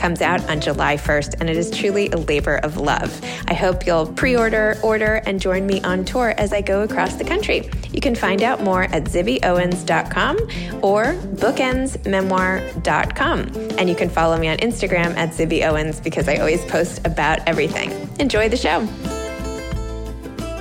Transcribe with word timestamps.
comes 0.00 0.22
out 0.22 0.48
on 0.48 0.60
July 0.60 0.96
1st, 0.96 1.40
and 1.40 1.50
it 1.50 1.56
is 1.56 1.70
truly 1.70 2.10
a 2.10 2.16
labor 2.16 2.56
of 2.56 2.78
love. 2.78 3.20
I 3.46 3.54
hope 3.54 3.86
you'll 3.86 4.06
pre 4.06 4.36
order, 4.36 4.76
order, 4.82 5.22
and 5.26 5.40
join 5.40 5.66
me 5.66 5.80
on 5.82 6.04
tour 6.04 6.34
as 6.38 6.52
I 6.52 6.62
go 6.62 6.82
across 6.82 7.16
the 7.16 7.24
country. 7.24 7.68
You 7.92 8.00
can 8.00 8.14
find 8.14 8.42
out 8.42 8.62
more 8.62 8.84
at 8.84 9.04
zibbyowens.com 9.04 10.36
or 10.82 11.14
bookendsmemoir.com. 11.14 13.38
And 13.78 13.88
you 13.88 13.94
can 13.94 14.08
follow 14.08 14.36
me 14.38 14.48
on 14.48 14.56
Instagram 14.58 15.16
at 15.16 15.30
zibbyowens 15.30 16.02
because 16.02 16.28
I 16.28 16.36
always 16.36 16.64
post 16.64 17.06
about 17.06 17.40
everything. 17.46 18.08
Enjoy 18.18 18.48
the 18.48 18.56
show. 18.56 18.88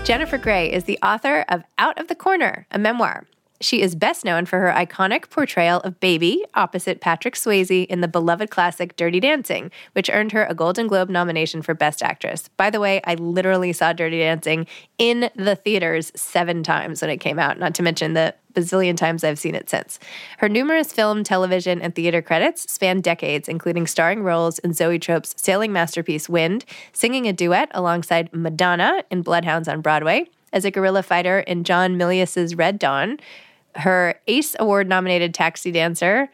Jennifer 0.04 0.38
Grey 0.38 0.72
is 0.72 0.84
the 0.84 1.00
author 1.04 1.46
of 1.48 1.64
Out 1.78 2.00
of 2.00 2.08
the 2.08 2.16
Corner, 2.16 2.66
a 2.72 2.80
memoir. 2.80 3.26
She 3.62 3.82
is 3.82 3.94
best 3.94 4.24
known 4.24 4.46
for 4.46 4.60
her 4.60 4.72
iconic 4.72 5.30
portrayal 5.30 5.82
of 5.82 6.00
Baby 6.00 6.46
opposite 6.54 7.02
Patrick 7.02 7.36
Swayze 7.36 7.86
in 7.88 8.00
the 8.00 8.08
beloved 8.08 8.50
classic 8.50 8.96
Dirty 8.96 9.20
Dancing, 9.20 9.70
which 9.92 10.10
earned 10.10 10.32
her 10.32 10.46
a 10.46 10.56
Golden 10.56 10.88
Globe 10.88 11.10
nomination 11.10 11.62
for 11.62 11.74
Best 11.74 12.02
Actress. 12.02 12.48
By 12.56 12.70
the 12.70 12.80
way, 12.80 13.02
I 13.04 13.16
literally 13.16 13.74
saw 13.74 13.92
Dirty 13.92 14.20
Dancing 14.20 14.66
in 14.98 15.30
the 15.36 15.58
theaters 15.58 16.14
seven 16.16 16.64
times 16.64 17.02
when 17.02 17.10
it 17.12 17.18
came 17.18 17.38
out, 17.38 17.60
not 17.60 17.74
to 17.76 17.84
mention 17.84 18.14
the 18.14 18.34
bazillion 18.54 18.96
times 18.96 19.26
I've 19.26 19.38
seen 19.38 19.56
it 19.56 19.70
since. 19.70 20.00
Her 20.38 20.48
numerous 20.48 20.94
film, 20.94 21.26
television, 21.26 21.82
and 21.82 21.94
theater 21.94 22.22
credits 22.22 22.72
span 22.72 23.02
decades, 23.02 23.50
including 23.50 23.88
starring 23.88 24.24
roles 24.24 24.60
in 24.60 24.74
Zoetrope's 24.74 25.36
sailing 25.38 25.74
masterpiece 25.74 26.30
Wind, 26.30 26.64
singing 26.94 27.28
a 27.28 27.34
duet 27.34 27.70
alongside 27.74 28.34
Madonna 28.34 29.04
in 29.12 29.22
Bloodhounds 29.22 29.68
of 29.68 29.84
Broadway, 29.84 30.30
as 30.54 30.66
a 30.66 30.72
guerrilla 30.72 31.04
fighter 31.04 31.42
in 31.42 31.64
John 31.64 31.96
Milius's 31.96 32.56
Red 32.56 32.80
Dawn, 32.80 33.20
her 33.76 34.20
ACE 34.28 34.56
Award 34.60 34.88
nominated 34.88 35.34
taxi 35.34 35.72
dancer 35.72 36.30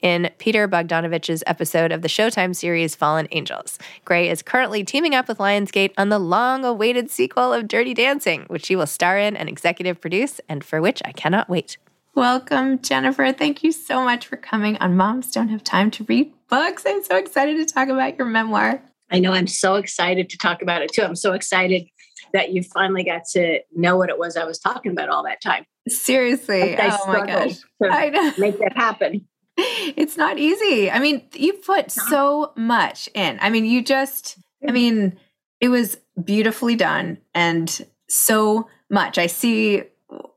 in 0.00 0.30
Peter 0.38 0.68
Bogdanovich's 0.68 1.42
episode 1.46 1.90
of 1.90 2.02
the 2.02 2.08
Showtime 2.08 2.54
series 2.54 2.94
Fallen 2.94 3.28
Angels. 3.32 3.78
Grey 4.04 4.28
is 4.28 4.42
currently 4.42 4.84
teaming 4.84 5.14
up 5.14 5.26
with 5.26 5.38
Lionsgate 5.38 5.92
on 5.96 6.10
the 6.10 6.18
long 6.18 6.64
awaited 6.64 7.10
sequel 7.10 7.52
of 7.52 7.66
Dirty 7.66 7.94
Dancing, 7.94 8.44
which 8.48 8.66
she 8.66 8.76
will 8.76 8.86
star 8.86 9.18
in 9.18 9.36
and 9.36 9.48
executive 9.48 10.00
produce, 10.00 10.40
and 10.48 10.62
for 10.62 10.80
which 10.80 11.00
I 11.04 11.12
cannot 11.12 11.48
wait. 11.48 11.78
Welcome, 12.14 12.80
Jennifer. 12.80 13.32
Thank 13.32 13.62
you 13.62 13.72
so 13.72 14.02
much 14.02 14.26
for 14.26 14.36
coming 14.36 14.76
on 14.78 14.96
Moms 14.96 15.30
Don't 15.30 15.48
Have 15.48 15.64
Time 15.64 15.90
to 15.92 16.04
Read 16.04 16.32
Books. 16.48 16.84
I'm 16.86 17.02
so 17.02 17.16
excited 17.16 17.56
to 17.56 17.72
talk 17.72 17.88
about 17.88 18.16
your 18.16 18.26
memoir. 18.26 18.82
I 19.10 19.18
know 19.18 19.32
I'm 19.32 19.46
so 19.46 19.74
excited 19.74 20.30
to 20.30 20.38
talk 20.38 20.62
about 20.62 20.82
it 20.82 20.92
too. 20.92 21.02
I'm 21.02 21.16
so 21.16 21.32
excited 21.32 21.86
that 22.32 22.52
you 22.52 22.62
finally 22.62 23.04
got 23.04 23.24
to 23.32 23.60
know 23.74 23.96
what 23.96 24.08
it 24.08 24.18
was 24.18 24.36
I 24.36 24.44
was 24.44 24.58
talking 24.58 24.92
about 24.92 25.08
all 25.08 25.24
that 25.24 25.40
time. 25.40 25.64
Seriously. 25.88 26.76
I 26.76 26.96
oh 27.00 27.06
my 27.12 27.26
gosh. 27.26 27.56
I 27.82 28.10
know. 28.10 28.32
Make 28.38 28.58
that 28.58 28.76
happen. 28.76 29.26
It's 29.58 30.18
not 30.18 30.38
easy. 30.38 30.90
I 30.90 30.98
mean, 30.98 31.22
you 31.32 31.54
put 31.54 31.90
so 31.90 32.52
much 32.56 33.08
in. 33.14 33.38
I 33.40 33.48
mean, 33.48 33.64
you 33.64 33.82
just, 33.82 34.36
I 34.68 34.70
mean, 34.70 35.18
it 35.62 35.70
was 35.70 35.96
beautifully 36.22 36.76
done 36.76 37.16
and 37.34 37.86
so 38.06 38.68
much. 38.90 39.16
I 39.16 39.28
see 39.28 39.84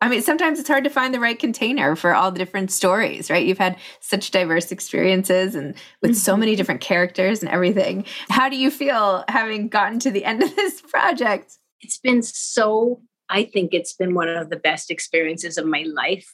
I 0.02 0.10
mean, 0.10 0.22
sometimes 0.22 0.60
it's 0.60 0.68
hard 0.68 0.84
to 0.86 0.90
find 0.90 1.14
the 1.14 1.20
right 1.20 1.38
container 1.38 1.96
for 1.96 2.16
all 2.16 2.32
the 2.32 2.40
different 2.40 2.72
stories, 2.72 3.30
right? 3.30 3.46
You've 3.46 3.60
had 3.60 3.78
such 4.00 4.32
diverse 4.32 4.72
experiences 4.72 5.56
and 5.56 5.76
with 6.02 6.16
so 6.16 6.36
many 6.36 6.54
mm-hmm. 6.54 6.58
different 6.58 6.82
characters 6.82 7.42
and 7.42 7.52
everything. 7.52 8.06
How 8.30 8.50
do 8.50 8.56
you 8.56 8.72
feel 8.72 9.24
having 9.28 9.68
gotten 9.68 10.00
to 10.00 10.12
the 10.12 10.26
end 10.26 10.42
of 10.42 10.56
this 10.56 10.82
project? 10.90 11.58
It's 11.82 12.00
been 12.00 12.24
so, 12.24 13.02
I 13.30 13.44
think 13.44 13.74
it's 13.74 13.94
been 13.94 14.14
one 14.14 14.30
of 14.30 14.50
the 14.50 14.58
best 14.58 14.92
experiences 14.92 15.58
of 15.58 15.66
my 15.66 15.84
life. 15.84 16.34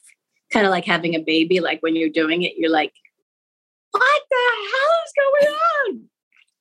Kind 0.52 0.66
of 0.66 0.70
like 0.70 0.84
having 0.84 1.14
a 1.14 1.20
baby, 1.20 1.60
like 1.60 1.82
when 1.82 1.96
you're 1.96 2.08
doing 2.08 2.42
it, 2.42 2.54
you're 2.56 2.70
like, 2.70 2.92
what 3.90 4.22
the 4.30 4.36
hell 4.72 4.96
is 5.04 5.12
going 5.16 5.54
on? 5.54 6.04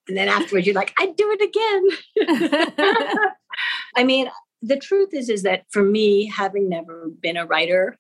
And 0.08 0.18
then 0.18 0.28
afterwards, 0.28 0.68
you're 0.68 0.76
like, 0.76 0.94
I'd 1.00 1.16
do 1.16 1.36
it 1.40 1.42
again. 2.28 3.28
I 3.96 4.04
mean, 4.04 4.30
the 4.66 4.78
truth 4.78 5.14
is 5.14 5.30
is 5.30 5.44
that 5.44 5.66
for 5.70 5.84
me 5.84 6.28
having 6.28 6.68
never 6.68 7.10
been 7.22 7.38
a 7.38 7.46
writer 7.46 7.98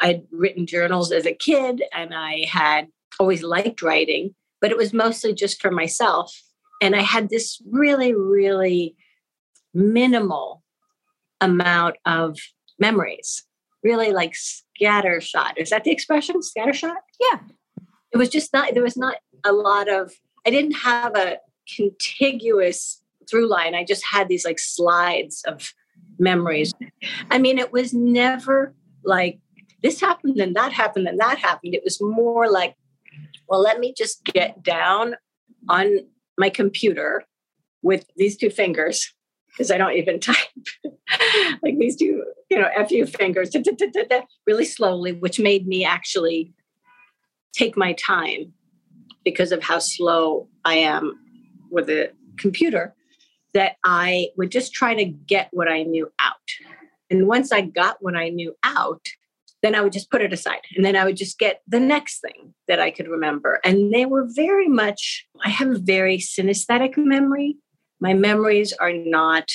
i'd 0.00 0.22
written 0.30 0.66
journals 0.66 1.12
as 1.12 1.26
a 1.26 1.34
kid 1.34 1.82
and 1.92 2.14
i 2.14 2.44
had 2.48 2.88
always 3.20 3.42
liked 3.42 3.82
writing 3.82 4.34
but 4.60 4.70
it 4.70 4.76
was 4.76 4.92
mostly 4.92 5.32
just 5.32 5.60
for 5.60 5.70
myself 5.70 6.42
and 6.80 6.96
i 6.96 7.00
had 7.00 7.28
this 7.28 7.62
really 7.70 8.14
really 8.14 8.96
minimal 9.74 10.61
amount 11.42 11.96
of 12.06 12.38
memories. 12.78 13.44
Really 13.82 14.12
like 14.12 14.32
scattershot. 14.32 15.52
Is 15.56 15.70
that 15.70 15.84
the 15.84 15.90
expression? 15.90 16.36
Scattershot? 16.40 16.96
Yeah. 17.20 17.40
It 18.12 18.16
was 18.16 18.30
just 18.30 18.52
not 18.52 18.72
there 18.74 18.82
was 18.82 18.96
not 18.96 19.16
a 19.44 19.52
lot 19.52 19.88
of 19.88 20.12
i 20.46 20.50
didn't 20.50 20.72
have 20.72 21.16
a 21.16 21.38
contiguous 21.76 23.02
through 23.28 23.48
line. 23.48 23.74
I 23.74 23.84
just 23.84 24.04
had 24.04 24.28
these 24.28 24.44
like 24.44 24.58
slides 24.58 25.42
of 25.46 25.72
memories. 26.18 26.72
I 27.30 27.38
mean, 27.38 27.58
it 27.58 27.72
was 27.72 27.92
never 27.94 28.74
like 29.04 29.40
this 29.82 30.00
happened 30.00 30.38
and 30.38 30.54
that 30.54 30.72
happened 30.72 31.08
and 31.08 31.18
that 31.18 31.38
happened. 31.38 31.74
It 31.74 31.82
was 31.84 32.00
more 32.00 32.50
like, 32.50 32.76
well, 33.48 33.60
let 33.60 33.80
me 33.80 33.94
just 33.96 34.24
get 34.24 34.62
down 34.62 35.16
on 35.68 35.98
my 36.38 36.50
computer 36.50 37.24
with 37.82 38.06
these 38.16 38.36
two 38.36 38.50
fingers 38.50 39.12
because 39.52 39.70
I 39.70 39.78
don't 39.78 39.94
even 39.94 40.20
type 40.20 40.36
like 41.62 41.78
these 41.78 41.96
two, 41.96 42.24
you 42.50 42.58
know, 42.58 42.68
FU 42.88 43.06
fingers 43.06 43.50
really 44.46 44.64
slowly, 44.64 45.12
which 45.12 45.38
made 45.38 45.66
me 45.66 45.84
actually 45.84 46.52
take 47.52 47.76
my 47.76 47.92
time 47.94 48.52
because 49.24 49.52
of 49.52 49.62
how 49.62 49.78
slow 49.78 50.48
I 50.64 50.76
am 50.76 51.18
with 51.70 51.88
a 51.88 52.10
computer 52.38 52.94
that 53.54 53.76
I 53.84 54.28
would 54.36 54.50
just 54.50 54.72
try 54.72 54.94
to 54.94 55.04
get 55.04 55.48
what 55.52 55.68
I 55.68 55.82
knew 55.82 56.10
out. 56.18 56.34
And 57.10 57.26
once 57.26 57.52
I 57.52 57.60
got 57.60 57.98
what 58.00 58.16
I 58.16 58.30
knew 58.30 58.56
out, 58.64 59.06
then 59.62 59.74
I 59.74 59.80
would 59.80 59.92
just 59.92 60.10
put 60.10 60.22
it 60.22 60.32
aside. 60.32 60.62
And 60.74 60.84
then 60.84 60.96
I 60.96 61.04
would 61.04 61.16
just 61.16 61.38
get 61.38 61.60
the 61.68 61.78
next 61.78 62.20
thing 62.20 62.54
that 62.68 62.80
I 62.80 62.90
could 62.90 63.06
remember. 63.06 63.60
And 63.64 63.92
they 63.92 64.06
were 64.06 64.26
very 64.34 64.68
much, 64.68 65.26
I 65.44 65.50
have 65.50 65.70
a 65.70 65.78
very 65.78 66.18
synesthetic 66.18 66.96
memory. 66.96 67.56
My 68.02 68.14
memories 68.14 68.72
are 68.80 68.92
not 68.92 69.48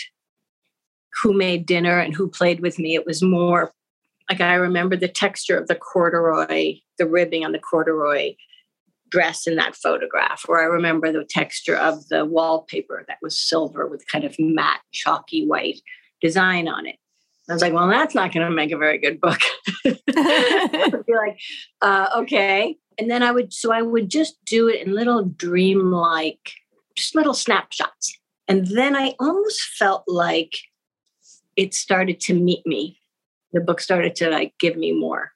who 1.21 1.33
made 1.33 1.65
dinner 1.65 1.99
and 1.99 2.15
who 2.15 2.29
played 2.29 2.61
with 2.61 2.79
me. 2.79 2.95
It 2.95 3.05
was 3.05 3.21
more 3.21 3.73
like 4.29 4.39
I 4.39 4.53
remember 4.53 4.95
the 4.95 5.09
texture 5.09 5.57
of 5.57 5.67
the 5.67 5.75
corduroy, 5.75 6.75
the 6.97 7.07
ribbing 7.07 7.43
on 7.43 7.51
the 7.51 7.59
corduroy 7.59 8.35
dress 9.09 9.47
in 9.47 9.57
that 9.57 9.75
photograph, 9.75 10.45
or 10.47 10.61
I 10.61 10.65
remember 10.65 11.11
the 11.11 11.25
texture 11.25 11.75
of 11.75 12.07
the 12.07 12.23
wallpaper 12.23 13.03
that 13.09 13.17
was 13.21 13.37
silver 13.37 13.85
with 13.85 14.07
kind 14.09 14.23
of 14.23 14.33
matte, 14.39 14.79
chalky 14.93 15.45
white 15.45 15.81
design 16.21 16.69
on 16.69 16.87
it. 16.87 16.95
I 17.49 17.53
was 17.53 17.61
like, 17.61 17.73
well, 17.73 17.89
that's 17.89 18.15
not 18.15 18.33
going 18.33 18.47
to 18.47 18.53
make 18.53 18.71
a 18.71 18.77
very 18.77 18.97
good 18.97 19.19
book. 19.19 19.39
Be 19.83 19.93
like, 20.15 21.37
uh, 21.81 22.07
okay. 22.19 22.77
And 22.97 23.11
then 23.11 23.23
I 23.23 23.31
would, 23.31 23.51
so 23.51 23.73
I 23.73 23.81
would 23.81 24.09
just 24.09 24.37
do 24.45 24.69
it 24.69 24.87
in 24.87 24.95
little 24.95 25.25
dream-like, 25.25 26.51
just 26.95 27.13
little 27.13 27.33
snapshots. 27.33 28.17
And 28.47 28.67
then 28.67 28.95
I 28.95 29.13
almost 29.19 29.61
felt 29.61 30.03
like 30.07 30.55
it 31.55 31.73
started 31.73 32.19
to 32.21 32.33
meet 32.33 32.65
me. 32.65 32.99
The 33.53 33.61
book 33.61 33.81
started 33.81 34.15
to 34.17 34.29
like 34.29 34.53
give 34.59 34.77
me 34.77 34.91
more. 34.91 35.31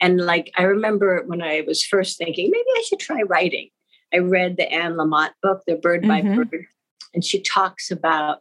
And 0.00 0.20
like 0.20 0.52
I 0.56 0.64
remember 0.64 1.22
when 1.26 1.42
I 1.42 1.62
was 1.66 1.84
first 1.84 2.18
thinking, 2.18 2.50
maybe 2.50 2.66
I 2.76 2.84
should 2.86 2.98
try 2.98 3.22
writing. 3.22 3.70
I 4.12 4.18
read 4.18 4.56
the 4.56 4.70
Anne 4.70 4.94
Lamott 4.94 5.30
book, 5.42 5.62
The 5.66 5.76
Bird 5.76 6.02
mm-hmm. 6.02 6.36
by 6.36 6.44
Bird, 6.44 6.66
and 7.14 7.24
she 7.24 7.40
talks 7.40 7.90
about 7.90 8.40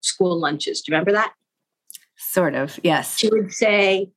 school 0.00 0.38
lunches. 0.38 0.80
Do 0.80 0.92
you 0.92 0.96
remember 0.96 1.12
that? 1.12 1.32
Sort 2.16 2.54
of, 2.54 2.78
yes. 2.82 3.18
She 3.18 3.28
would 3.28 3.52
say, 3.52 4.10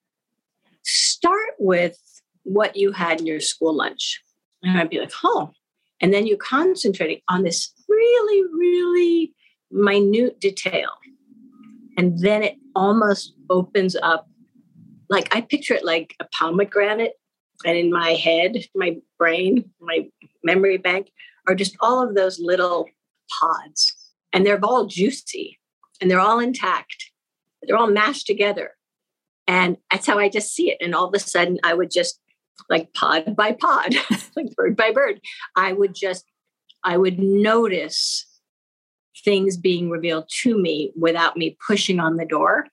start 0.83 1.53
with 1.57 1.97
what 2.43 2.75
you 2.75 2.91
had 2.91 3.19
in 3.19 3.27
your 3.27 3.39
school 3.39 3.75
lunch. 3.75 4.21
And 4.63 4.77
I'd 4.77 4.89
be 4.89 4.99
like, 4.99 5.11
oh. 5.23 5.51
And 6.01 6.13
then 6.13 6.27
you're 6.27 6.37
concentrating 6.37 7.21
on 7.27 7.43
this 7.43 7.73
really, 7.89 8.43
really 8.53 9.33
minute 9.71 10.39
detail. 10.39 10.89
And 11.97 12.19
then 12.19 12.43
it 12.43 12.55
almost 12.75 13.33
opens 13.49 13.95
up. 13.95 14.27
Like 15.09 15.35
I 15.35 15.41
picture 15.41 15.73
it 15.73 15.83
like 15.83 16.15
a 16.19 16.25
pomegranate. 16.25 17.13
And 17.65 17.77
in 17.77 17.91
my 17.91 18.11
head, 18.11 18.57
my 18.73 18.97
brain, 19.17 19.69
my 19.81 20.07
memory 20.43 20.77
bank 20.77 21.11
are 21.47 21.55
just 21.55 21.75
all 21.81 22.01
of 22.07 22.15
those 22.15 22.39
little 22.39 22.87
pods. 23.29 23.95
And 24.31 24.45
they're 24.45 24.63
all 24.63 24.85
juicy 24.85 25.59
and 25.99 26.09
they're 26.09 26.19
all 26.19 26.39
intact. 26.39 27.11
They're 27.63 27.77
all 27.77 27.91
mashed 27.91 28.27
together. 28.27 28.71
And 29.47 29.77
that's 29.91 30.05
how 30.05 30.19
I 30.19 30.29
just 30.29 30.53
see 30.53 30.71
it. 30.71 30.77
And 30.79 30.93
all 30.93 31.07
of 31.07 31.13
a 31.15 31.19
sudden, 31.19 31.57
I 31.63 31.73
would 31.73 31.91
just, 31.91 32.21
like 32.69 32.93
pod 32.93 33.35
by 33.35 33.53
pod, 33.53 33.95
like 34.35 34.53
bird 34.55 34.75
by 34.75 34.91
bird, 34.91 35.19
I 35.55 35.73
would 35.73 35.95
just, 35.95 36.25
I 36.83 36.97
would 36.97 37.19
notice 37.19 38.25
things 39.23 39.57
being 39.57 39.89
revealed 39.89 40.29
to 40.41 40.57
me 40.57 40.91
without 40.95 41.37
me 41.37 41.57
pushing 41.65 41.99
on 41.99 42.15
the 42.15 42.25
door. 42.25 42.67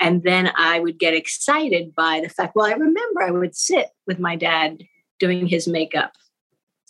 And 0.00 0.22
then 0.22 0.50
I 0.56 0.80
would 0.80 0.98
get 0.98 1.14
excited 1.14 1.94
by 1.94 2.20
the 2.22 2.28
fact, 2.28 2.54
well, 2.54 2.66
I 2.66 2.72
remember 2.72 3.22
I 3.22 3.30
would 3.30 3.56
sit 3.56 3.88
with 4.06 4.18
my 4.18 4.36
dad 4.36 4.82
doing 5.18 5.46
his 5.46 5.66
makeup 5.66 6.12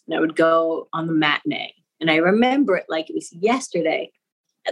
and 0.06 0.16
I 0.16 0.20
would 0.20 0.36
go 0.36 0.88
on 0.92 1.06
the 1.06 1.12
matinee. 1.12 1.74
And 2.00 2.10
I 2.10 2.16
remember 2.16 2.76
it 2.76 2.86
like 2.88 3.08
it 3.08 3.14
was 3.14 3.32
yesterday 3.32 4.10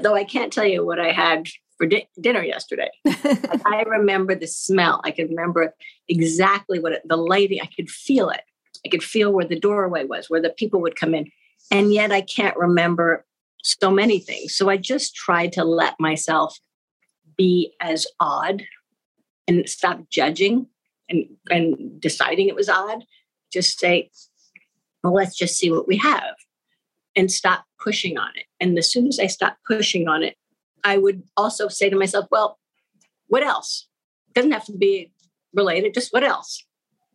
though 0.02 0.14
I 0.14 0.24
can't 0.24 0.52
tell 0.52 0.66
you 0.66 0.84
what 0.84 1.00
I 1.00 1.12
had 1.12 1.46
for 1.76 1.86
di- 1.86 2.08
dinner 2.20 2.42
yesterday. 2.42 2.90
I 3.06 3.84
remember 3.86 4.34
the 4.34 4.46
smell. 4.46 5.00
I 5.04 5.10
could 5.10 5.28
remember 5.28 5.74
exactly 6.08 6.78
what 6.78 6.92
it, 6.92 7.02
the 7.04 7.16
lighting, 7.16 7.60
I 7.62 7.68
could 7.74 7.90
feel 7.90 8.30
it. 8.30 8.42
I 8.84 8.88
could 8.88 9.02
feel 9.02 9.32
where 9.32 9.46
the 9.46 9.58
doorway 9.58 10.04
was, 10.04 10.28
where 10.28 10.42
the 10.42 10.50
people 10.50 10.80
would 10.82 10.96
come 10.96 11.14
in. 11.14 11.30
And 11.70 11.92
yet 11.92 12.12
I 12.12 12.20
can't 12.20 12.56
remember 12.56 13.24
so 13.62 13.90
many 13.90 14.18
things. 14.18 14.54
So 14.54 14.68
I 14.68 14.76
just 14.76 15.14
tried 15.14 15.52
to 15.54 15.64
let 15.64 15.98
myself 15.98 16.58
be 17.36 17.72
as 17.80 18.06
odd 18.20 18.64
and 19.48 19.68
stop 19.68 20.08
judging 20.10 20.66
and, 21.08 21.24
and 21.50 22.00
deciding 22.00 22.48
it 22.48 22.54
was 22.54 22.68
odd. 22.68 23.04
Just 23.52 23.78
say, 23.78 24.10
well, 25.02 25.14
let's 25.14 25.36
just 25.36 25.56
see 25.56 25.70
what 25.70 25.88
we 25.88 25.96
have 25.98 26.34
and 27.16 27.30
stop 27.30 27.64
pushing 27.80 28.18
on 28.18 28.30
it. 28.36 28.44
And 28.60 28.76
as 28.78 28.90
soon 28.90 29.06
as 29.06 29.18
I 29.18 29.26
stopped 29.26 29.58
pushing 29.66 30.08
on 30.08 30.22
it, 30.22 30.36
I 30.82 30.98
would 30.98 31.22
also 31.36 31.68
say 31.68 31.88
to 31.88 31.96
myself, 31.96 32.26
well, 32.30 32.58
what 33.28 33.42
else? 33.42 33.86
Doesn't 34.34 34.52
have 34.52 34.66
to 34.66 34.72
be 34.72 35.12
related, 35.54 35.94
just 35.94 36.12
what 36.12 36.24
else? 36.24 36.64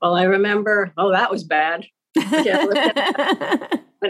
Well, 0.01 0.15
I 0.15 0.23
remember, 0.23 0.93
oh, 0.97 1.11
that 1.11 1.31
was 1.31 1.43
bad. 1.43 1.85
but 2.15 2.29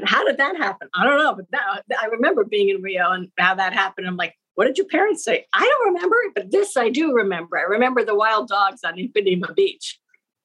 how 0.06 0.26
did 0.26 0.38
that 0.38 0.56
happen? 0.58 0.88
I 0.94 1.04
don't 1.04 1.18
know. 1.18 1.36
But 1.36 1.52
that, 1.52 1.84
I 2.00 2.06
remember 2.08 2.44
being 2.44 2.70
in 2.70 2.82
Rio 2.82 3.12
and 3.12 3.30
how 3.38 3.56
that 3.56 3.74
happened. 3.74 4.08
I'm 4.08 4.18
like, 4.18 4.36
what 4.56 4.66
did 4.66 4.78
your 4.78 4.88
parents 4.88 5.24
say? 5.24 5.46
I 5.54 5.62
don't 5.62 5.94
remember 5.94 6.18
it, 6.26 6.34
but 6.36 6.52
this 6.52 6.76
I 6.76 6.90
do 6.90 7.14
remember. 7.14 7.58
I 7.58 7.64
remember 7.64 8.04
the 8.04 8.16
wild 8.16 8.50
dogs 8.50 8.82
on 8.84 8.96
Ipanema 8.96 9.56
Beach. 9.56 10.00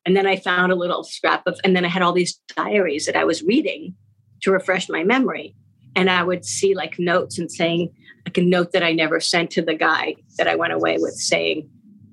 And 0.06 0.16
then 0.16 0.26
I 0.26 0.36
found 0.36 0.70
a 0.70 0.76
little 0.76 1.02
scrap 1.02 1.46
of, 1.46 1.58
and 1.64 1.74
then 1.74 1.84
I 1.84 1.88
had 1.88 2.02
all 2.02 2.12
these 2.12 2.40
diaries 2.54 3.06
that 3.06 3.16
I 3.16 3.24
was 3.24 3.42
reading 3.42 3.94
to 4.42 4.52
refresh 4.52 4.88
my 4.88 5.02
memory. 5.02 5.56
And 5.96 6.10
I 6.10 6.22
would 6.22 6.44
see 6.44 6.74
like 6.74 6.98
notes 6.98 7.38
and 7.38 7.50
saying, 7.50 7.90
like 8.26 8.38
a 8.38 8.42
note 8.42 8.72
that 8.72 8.82
I 8.82 8.92
never 8.92 9.20
sent 9.20 9.50
to 9.52 9.62
the 9.62 9.74
guy 9.74 10.16
that 10.38 10.48
I 10.48 10.54
went 10.54 10.72
away 10.72 10.98
with 10.98 11.14
saying, 11.14 11.68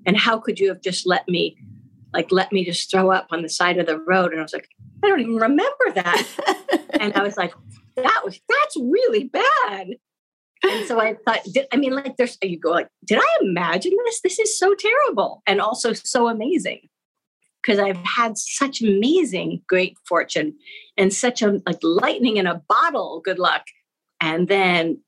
and 0.06 0.18
how 0.18 0.39
could 0.39 0.60
you 0.60 0.69
have 0.69 0.81
just 0.81 1.06
let 1.06 1.28
me, 1.28 1.57
like, 2.13 2.31
let 2.31 2.52
me 2.52 2.66
just 2.66 2.90
throw 2.92 3.12
up 3.12 3.28
on 3.31 3.42
the 3.42 3.50
side 3.50 3.78
of 3.78 3.86
the 3.86 4.00
road? 4.00 4.31
And 4.31 4.40
I 4.40 4.44
was 4.44 4.54
like, 4.54 4.68
I 5.04 5.08
don't 5.08 5.22
even 5.22 5.36
remember 5.36 5.92
that. 5.96 6.88
and 7.00 7.13
I 7.13 7.24
was 7.24 7.38
like, 7.38 7.54
that 7.96 8.22
was, 8.24 8.40
that's 8.48 8.78
really 8.78 9.25
bad. 9.25 9.88
And 10.63 10.88
so 10.88 11.00
I 11.00 11.16
thought, 11.25 11.40
did, 11.52 11.66
I 11.74 11.78
mean, 11.78 11.96
like, 11.96 12.18
there's, 12.18 12.38
you 12.42 12.60
go 12.60 12.69
like, 12.69 12.90
did 13.06 13.19
I 13.19 13.38
imagine 13.42 13.94
this? 14.06 14.22
This 14.22 14.40
is 14.40 14.58
so 14.58 14.75
terrible 14.75 15.42
and 15.48 15.60
also 15.60 15.94
so 15.94 16.28
amazing 16.28 16.90
because 17.62 17.80
I've 17.80 18.04
had 18.06 18.38
such 18.38 18.81
amazing 18.81 19.62
great 19.68 19.98
fortune 20.07 20.56
and 20.98 21.14
such 21.14 21.42
a 21.42 21.62
like 21.66 21.80
lightning 21.84 22.38
in 22.38 22.48
a 22.48 22.62
bottle 22.68 23.22
good 23.24 23.40
luck 23.40 23.64
and 24.19 24.48
then 24.48 25.00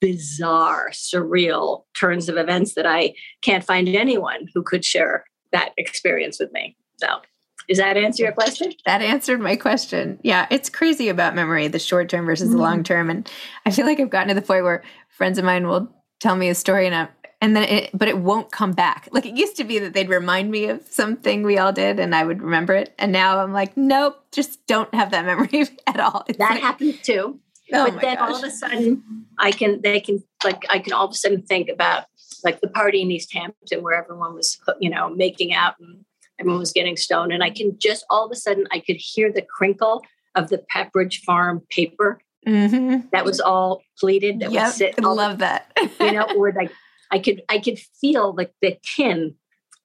bizarre 0.00 0.90
surreal 0.92 1.84
turns 1.94 2.28
of 2.28 2.36
events 2.36 2.74
that 2.74 2.86
I 2.86 3.14
can't 3.42 3.64
find 3.64 3.88
anyone 3.88 4.48
who 4.54 4.62
could 4.62 4.84
share 4.84 5.24
that 5.52 5.72
experience 5.76 6.38
with 6.38 6.52
me. 6.52 6.76
So 6.96 7.20
does 7.68 7.78
that 7.78 7.96
answer 7.96 8.24
your 8.24 8.32
question? 8.32 8.72
That 8.84 9.02
answered 9.02 9.40
my 9.40 9.56
question. 9.56 10.18
Yeah, 10.22 10.46
it's 10.50 10.68
crazy 10.68 11.08
about 11.08 11.34
memory, 11.34 11.68
the 11.68 11.78
short 11.78 12.08
term 12.08 12.26
versus 12.26 12.48
mm-hmm. 12.48 12.56
the 12.56 12.62
long 12.62 12.82
term. 12.82 13.10
And 13.10 13.30
I 13.64 13.70
feel 13.70 13.86
like 13.86 14.00
I've 14.00 14.10
gotten 14.10 14.28
to 14.28 14.34
the 14.34 14.42
point 14.42 14.64
where 14.64 14.82
friends 15.08 15.38
of 15.38 15.44
mine 15.44 15.66
will 15.66 15.88
tell 16.20 16.36
me 16.36 16.48
a 16.48 16.54
story 16.54 16.86
and 16.86 16.94
I'm, 16.94 17.08
and 17.40 17.56
then 17.56 17.64
it 17.64 17.90
but 17.94 18.08
it 18.08 18.18
won't 18.18 18.52
come 18.52 18.72
back 18.72 19.08
like 19.12 19.24
it 19.24 19.36
used 19.36 19.56
to 19.56 19.64
be 19.64 19.78
that 19.78 19.94
they'd 19.94 20.08
remind 20.08 20.50
me 20.50 20.66
of 20.66 20.82
something 20.88 21.42
we 21.42 21.58
all 21.58 21.72
did 21.72 21.98
and 21.98 22.14
i 22.14 22.22
would 22.22 22.42
remember 22.42 22.74
it 22.74 22.94
and 22.98 23.12
now 23.12 23.38
i'm 23.38 23.52
like 23.52 23.76
nope 23.76 24.22
just 24.32 24.66
don't 24.66 24.92
have 24.94 25.10
that 25.10 25.24
memory 25.26 25.66
at 25.86 25.98
all 25.98 26.24
it's 26.28 26.38
that 26.38 26.50
like, 26.50 26.60
happens 26.60 27.00
too 27.00 27.40
oh 27.72 27.90
but 27.90 28.00
then 28.00 28.16
gosh. 28.16 28.28
all 28.28 28.36
of 28.36 28.44
a 28.44 28.50
sudden 28.50 29.02
i 29.38 29.50
can 29.50 29.80
they 29.82 30.00
can 30.00 30.22
like 30.44 30.64
i 30.68 30.78
can 30.78 30.92
all 30.92 31.06
of 31.06 31.12
a 31.12 31.14
sudden 31.14 31.42
think 31.42 31.68
about 31.68 32.04
like 32.44 32.60
the 32.60 32.68
party 32.68 33.02
in 33.02 33.10
east 33.10 33.32
hampton 33.32 33.82
where 33.82 33.94
everyone 33.94 34.34
was 34.34 34.58
you 34.80 34.90
know 34.90 35.08
making 35.10 35.52
out 35.52 35.74
and 35.80 36.04
everyone 36.38 36.60
was 36.60 36.72
getting 36.72 36.96
stoned 36.96 37.32
and 37.32 37.42
i 37.42 37.50
can 37.50 37.76
just 37.78 38.04
all 38.10 38.24
of 38.24 38.32
a 38.32 38.36
sudden 38.36 38.66
i 38.70 38.78
could 38.78 38.96
hear 38.96 39.32
the 39.32 39.42
crinkle 39.42 40.02
of 40.34 40.48
the 40.48 40.62
pepperidge 40.74 41.20
farm 41.24 41.62
paper 41.70 42.20
mm-hmm. 42.46 43.06
that 43.12 43.24
was 43.24 43.40
all 43.40 43.82
pleated 43.98 44.40
that 44.40 44.52
yep, 44.52 44.66
would 44.66 44.74
sit 44.74 44.94
I 44.98 45.08
love 45.08 45.38
that 45.38 45.72
you 46.00 46.12
know 46.12 46.26
or 46.36 46.52
like 46.52 46.70
I 47.10 47.18
could 47.18 47.42
I 47.48 47.58
could 47.58 47.78
feel 48.00 48.34
like 48.34 48.52
the 48.62 48.78
tin 48.96 49.34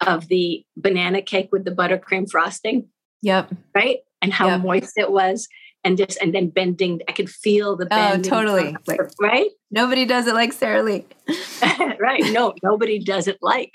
of 0.06 0.28
the 0.28 0.66
banana 0.78 1.22
cake 1.22 1.50
with 1.52 1.66
the 1.66 1.72
buttercream 1.72 2.30
frosting. 2.30 2.90
Yep. 3.22 3.54
Right? 3.74 4.00
And 4.22 4.34
how 4.34 4.48
yep. 4.48 4.62
moist 4.62 4.98
it 4.98 5.12
was. 5.12 5.48
And 5.86 5.98
just 5.98 6.18
and 6.22 6.34
then 6.34 6.50
bending, 6.50 7.02
I 7.08 7.12
could 7.12 7.30
feel 7.30 7.78
the 7.78 7.86
bending. 7.86 8.32
Oh, 8.32 8.36
totally. 8.36 8.76
right? 9.22 9.52
Nobody 9.72 10.06
does 10.06 10.28
it 10.28 10.34
like 10.34 10.52
Sara 10.52 10.84
Lee. 10.84 11.06
right. 12.00 12.24
No, 12.32 12.54
nobody 12.64 13.00
does 13.00 13.28
it 13.28 13.38
like. 13.42 13.72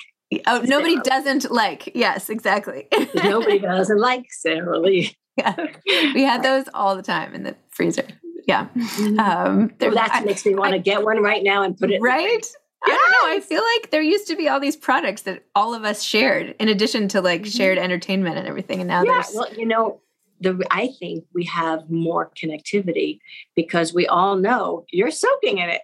Oh, 0.47 0.63
nobody 0.65 1.01
doesn't 1.01 1.51
like. 1.51 1.93
Yes, 1.95 2.29
exactly. 2.29 2.89
nobody 3.15 3.59
doesn't 3.59 3.99
like 3.99 4.27
Sara 4.31 4.79
Lee. 4.79 5.17
yeah. 5.37 5.55
We 5.87 6.23
had 6.23 6.43
those 6.43 6.67
all 6.75 6.97
the 6.97 7.03
time 7.03 7.35
in 7.35 7.45
the 7.45 7.57
freezer. 7.71 8.07
Yeah. 8.47 8.69
Mm-hmm. 8.77 9.19
Um, 9.21 9.73
well, 9.81 9.95
that 9.95 10.25
makes 10.25 10.45
me 10.45 10.55
want 10.55 10.73
to 10.73 10.79
get 10.79 11.05
one 11.05 11.23
right 11.23 11.43
now 11.43 11.63
and 11.63 11.77
put 11.77 11.91
it 11.91 12.01
right. 12.01 12.47
I 12.83 12.89
don't 12.89 13.11
know. 13.11 13.37
I 13.37 13.41
feel 13.41 13.63
like 13.63 13.91
there 13.91 14.03
used 14.03 14.27
to 14.29 14.37
be 14.37 14.49
all 14.49 14.59
these 14.59 14.77
products 14.77 15.23
that 15.23 15.45
all 15.55 15.75
of 15.75 15.85
us 15.85 16.03
shared, 16.03 16.55
in 16.59 16.69
addition 16.69 17.09
to 17.09 17.21
like 17.21 17.43
mm-hmm. 17.43 17.51
shared 17.51 17.79
entertainment 17.79 18.39
and 18.39 18.49
everything. 18.49 18.81
And 18.81 18.89
now 18.89 19.03
yeah, 19.03 19.13
there's 19.13 19.33
well, 19.35 19.53
you 19.55 19.67
know, 19.67 20.01
the 20.41 20.65
I 20.71 20.89
think 20.99 21.25
we 21.35 21.45
have 21.45 21.91
more 21.91 22.31
connectivity 22.41 23.19
because 23.55 23.93
we 23.95 24.07
all 24.07 24.37
know 24.37 24.85
you're 24.91 25.11
soaking 25.11 25.59
in 25.59 25.69
it. 25.71 25.83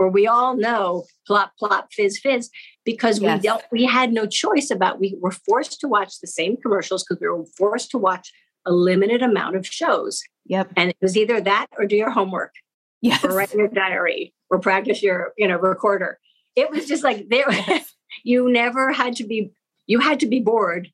or 0.00 0.08
we 0.10 0.26
all 0.28 0.56
know 0.56 1.04
plop 1.26 1.52
plop 1.58 1.92
fizz 1.92 2.18
fizz 2.18 2.50
because 2.84 3.20
Yes. 3.20 3.38
we 3.42 3.48
don't 3.48 3.62
we 3.72 3.84
had 3.84 4.12
no 4.12 4.26
choice 4.26 4.70
about 4.70 5.00
we 5.00 5.16
were 5.20 5.32
forced 5.32 5.80
to 5.80 5.88
watch 5.88 6.20
the 6.20 6.26
same 6.26 6.56
commercials 6.56 7.02
because 7.04 7.20
we 7.20 7.28
were 7.28 7.44
forced 7.56 7.90
to 7.90 7.98
watch 7.98 8.32
a 8.66 8.72
limited 8.72 9.22
amount 9.22 9.56
of 9.56 9.66
shows 9.66 10.22
Yep. 10.46 10.72
and 10.76 10.90
it 10.90 10.96
was 11.02 11.16
either 11.16 11.40
that 11.40 11.66
or 11.78 11.84
do 11.86 11.96
your 11.96 12.10
homework 12.10 12.54
Yes. 13.00 13.24
or 13.24 13.30
write 13.32 13.52
your 13.54 13.68
diary 13.68 14.34
or 14.50 14.58
practice 14.60 15.02
your 15.02 15.32
you 15.36 15.46
know 15.48 15.58
recorder 15.58 16.18
it 16.56 16.70
was 16.70 16.86
just 16.86 17.02
like 17.04 17.28
there 17.28 17.48
you 18.24 18.48
never 18.50 18.92
had 18.92 19.16
to 19.16 19.24
be 19.24 19.50
you 19.86 19.98
had 20.00 20.20
to 20.20 20.26
be 20.26 20.40
bored 20.40 20.90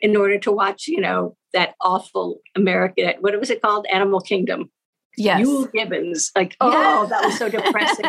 in 0.00 0.16
order 0.16 0.38
to 0.38 0.52
watch 0.52 0.86
you 0.86 1.00
know 1.00 1.36
that 1.52 1.74
awful 1.80 2.40
american 2.56 3.12
what 3.20 3.38
was 3.38 3.50
it 3.50 3.62
called 3.62 3.86
animal 3.92 4.20
kingdom 4.20 4.70
Yes. 5.16 5.46
Euell 5.46 5.72
Gibbons. 5.72 6.30
Like, 6.36 6.56
oh, 6.60 6.70
Yeah. 6.70 7.06
that 7.08 7.24
was 7.24 7.38
so 7.38 7.48
depressing. 7.48 8.04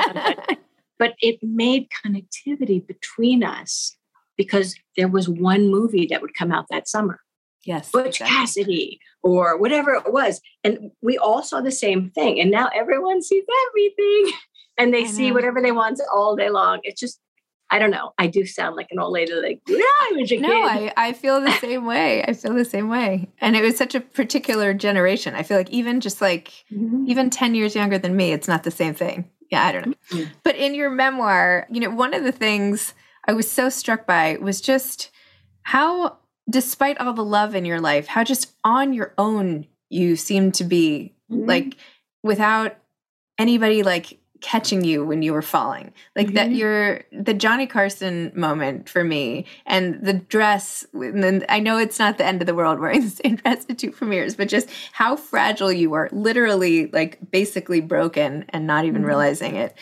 but 1.00 1.14
it 1.20 1.40
made 1.42 1.88
connectivity 2.06 2.86
between 2.86 3.44
us 3.44 3.96
because 4.38 4.76
there 4.96 5.08
was 5.08 5.28
one 5.28 5.70
movie 5.70 6.08
that 6.10 6.22
would 6.22 6.34
come 6.36 6.52
out 6.52 6.66
that 6.70 6.88
summer, 6.88 7.20
yes. 7.66 7.92
Butch 7.92 8.22
exactly. 8.22 8.36
Cassidy 8.36 9.00
or 9.24 9.58
whatever 9.58 9.94
it 9.94 10.14
was. 10.14 10.42
And 10.64 10.92
we 11.02 11.18
all 11.18 11.44
saw 11.44 11.62
the 11.62 11.72
same 11.72 12.12
thing. 12.12 12.40
And 12.40 12.50
now 12.52 12.70
everyone 12.74 13.22
sees 13.22 13.44
everything 13.70 14.32
and 14.78 14.94
they 14.94 15.06
see 15.06 15.32
whatever 15.32 15.62
they 15.62 15.72
want 15.72 16.00
all 16.16 16.36
day 16.36 16.50
long. 16.50 16.80
It's 16.84 17.00
just, 17.00 17.20
I 17.72 17.80
don't 17.80 17.90
know. 17.92 18.14
I 18.18 18.28
do 18.28 18.46
sound 18.46 18.76
like 18.76 18.88
an 18.92 19.00
old 19.00 19.14
lady, 19.14 19.34
like, 19.34 19.62
yeah, 19.66 19.78
I 19.78 20.12
was 20.16 20.32
a 20.32 20.38
No. 20.38 20.50
I, 20.54 20.92
I 20.98 21.14
feel 21.14 21.40
the 21.40 21.52
same 21.62 21.86
way. 21.86 22.22
I 22.24 22.34
feel 22.34 22.54
the 22.54 22.66
same 22.66 22.90
way. 22.90 23.30
And 23.40 23.56
it 23.56 23.62
was 23.64 23.78
such 23.78 23.96
a 23.96 24.02
particular 24.02 24.74
generation. 24.74 25.34
I 25.36 25.44
feel 25.44 25.58
like 25.58 25.70
even 25.70 26.02
just 26.02 26.22
like 26.22 26.52
Mhm. 26.72 27.08
even 27.08 27.30
10 27.30 27.56
years 27.56 27.74
younger 27.74 27.98
than 27.98 28.16
me, 28.16 28.34
it's 28.34 28.48
not 28.48 28.64
the 28.64 28.72
same 28.72 28.94
thing. 28.94 29.30
Yeah, 29.50 29.66
I 29.66 29.72
don't 29.72 29.88
know. 29.88 29.94
Mhm. 30.12 30.30
But 30.44 30.56
in 30.58 30.76
your 30.76 30.90
memoir, 30.90 31.68
you 31.72 31.80
know, 31.80 31.90
one 31.90 32.14
of 32.14 32.24
the 32.24 32.32
things 32.34 32.94
I 33.28 33.34
was 33.34 33.50
so 33.50 33.70
struck 33.70 34.06
by 34.06 34.38
was 34.42 34.60
just 34.62 35.10
how, 35.64 36.18
despite 36.50 36.98
all 37.00 37.14
the 37.14 37.24
love 37.24 37.56
in 37.56 37.66
your 37.66 37.80
life, 37.80 38.08
how 38.08 38.24
just 38.24 38.54
on 38.64 38.94
your 38.94 39.14
own 39.18 39.66
you 39.90 40.16
seem 40.16 40.52
to 40.54 40.64
be, 40.64 41.14
Mhm. 41.32 41.48
like 41.48 41.76
without 42.24 42.78
anybody 43.40 43.84
like 43.84 44.20
catching 44.42 44.84
you 44.84 45.06
when 45.06 45.22
you 45.22 45.34
were 45.34 45.42
falling. 45.42 45.94
Like 46.16 46.34
that 46.34 46.50
Mhm. 46.50 46.56
you're 46.58 47.04
the 47.12 47.34
Johnny 47.34 47.68
Carson 47.68 48.32
moment 48.36 48.90
for 48.90 49.04
me 49.04 49.46
and 49.66 50.04
the 50.04 50.14
dress 50.14 50.86
and 50.94 51.24
then 51.24 51.46
I 51.48 51.60
know 51.60 51.78
it's 51.78 52.00
not 52.00 52.18
the 52.18 52.26
end 52.26 52.42
of 52.42 52.48
the 52.48 52.56
world 52.56 52.80
wearing 52.80 53.02
the 53.10 53.10
same 53.10 53.36
dress 53.36 53.66
at 53.70 53.78
two 53.78 53.92
premieres, 53.92 54.36
but 54.36 54.50
just 54.50 54.70
how 54.94 55.16
fragile 55.16 55.72
you 55.72 55.90
were, 55.90 56.10
literally 56.12 56.88
like 56.88 57.20
basically 57.32 57.82
broken 57.82 58.46
and 58.50 58.66
not 58.68 58.86
even 58.86 59.04
Mhm. 59.04 59.08
realizing 59.08 59.56
it. 59.56 59.76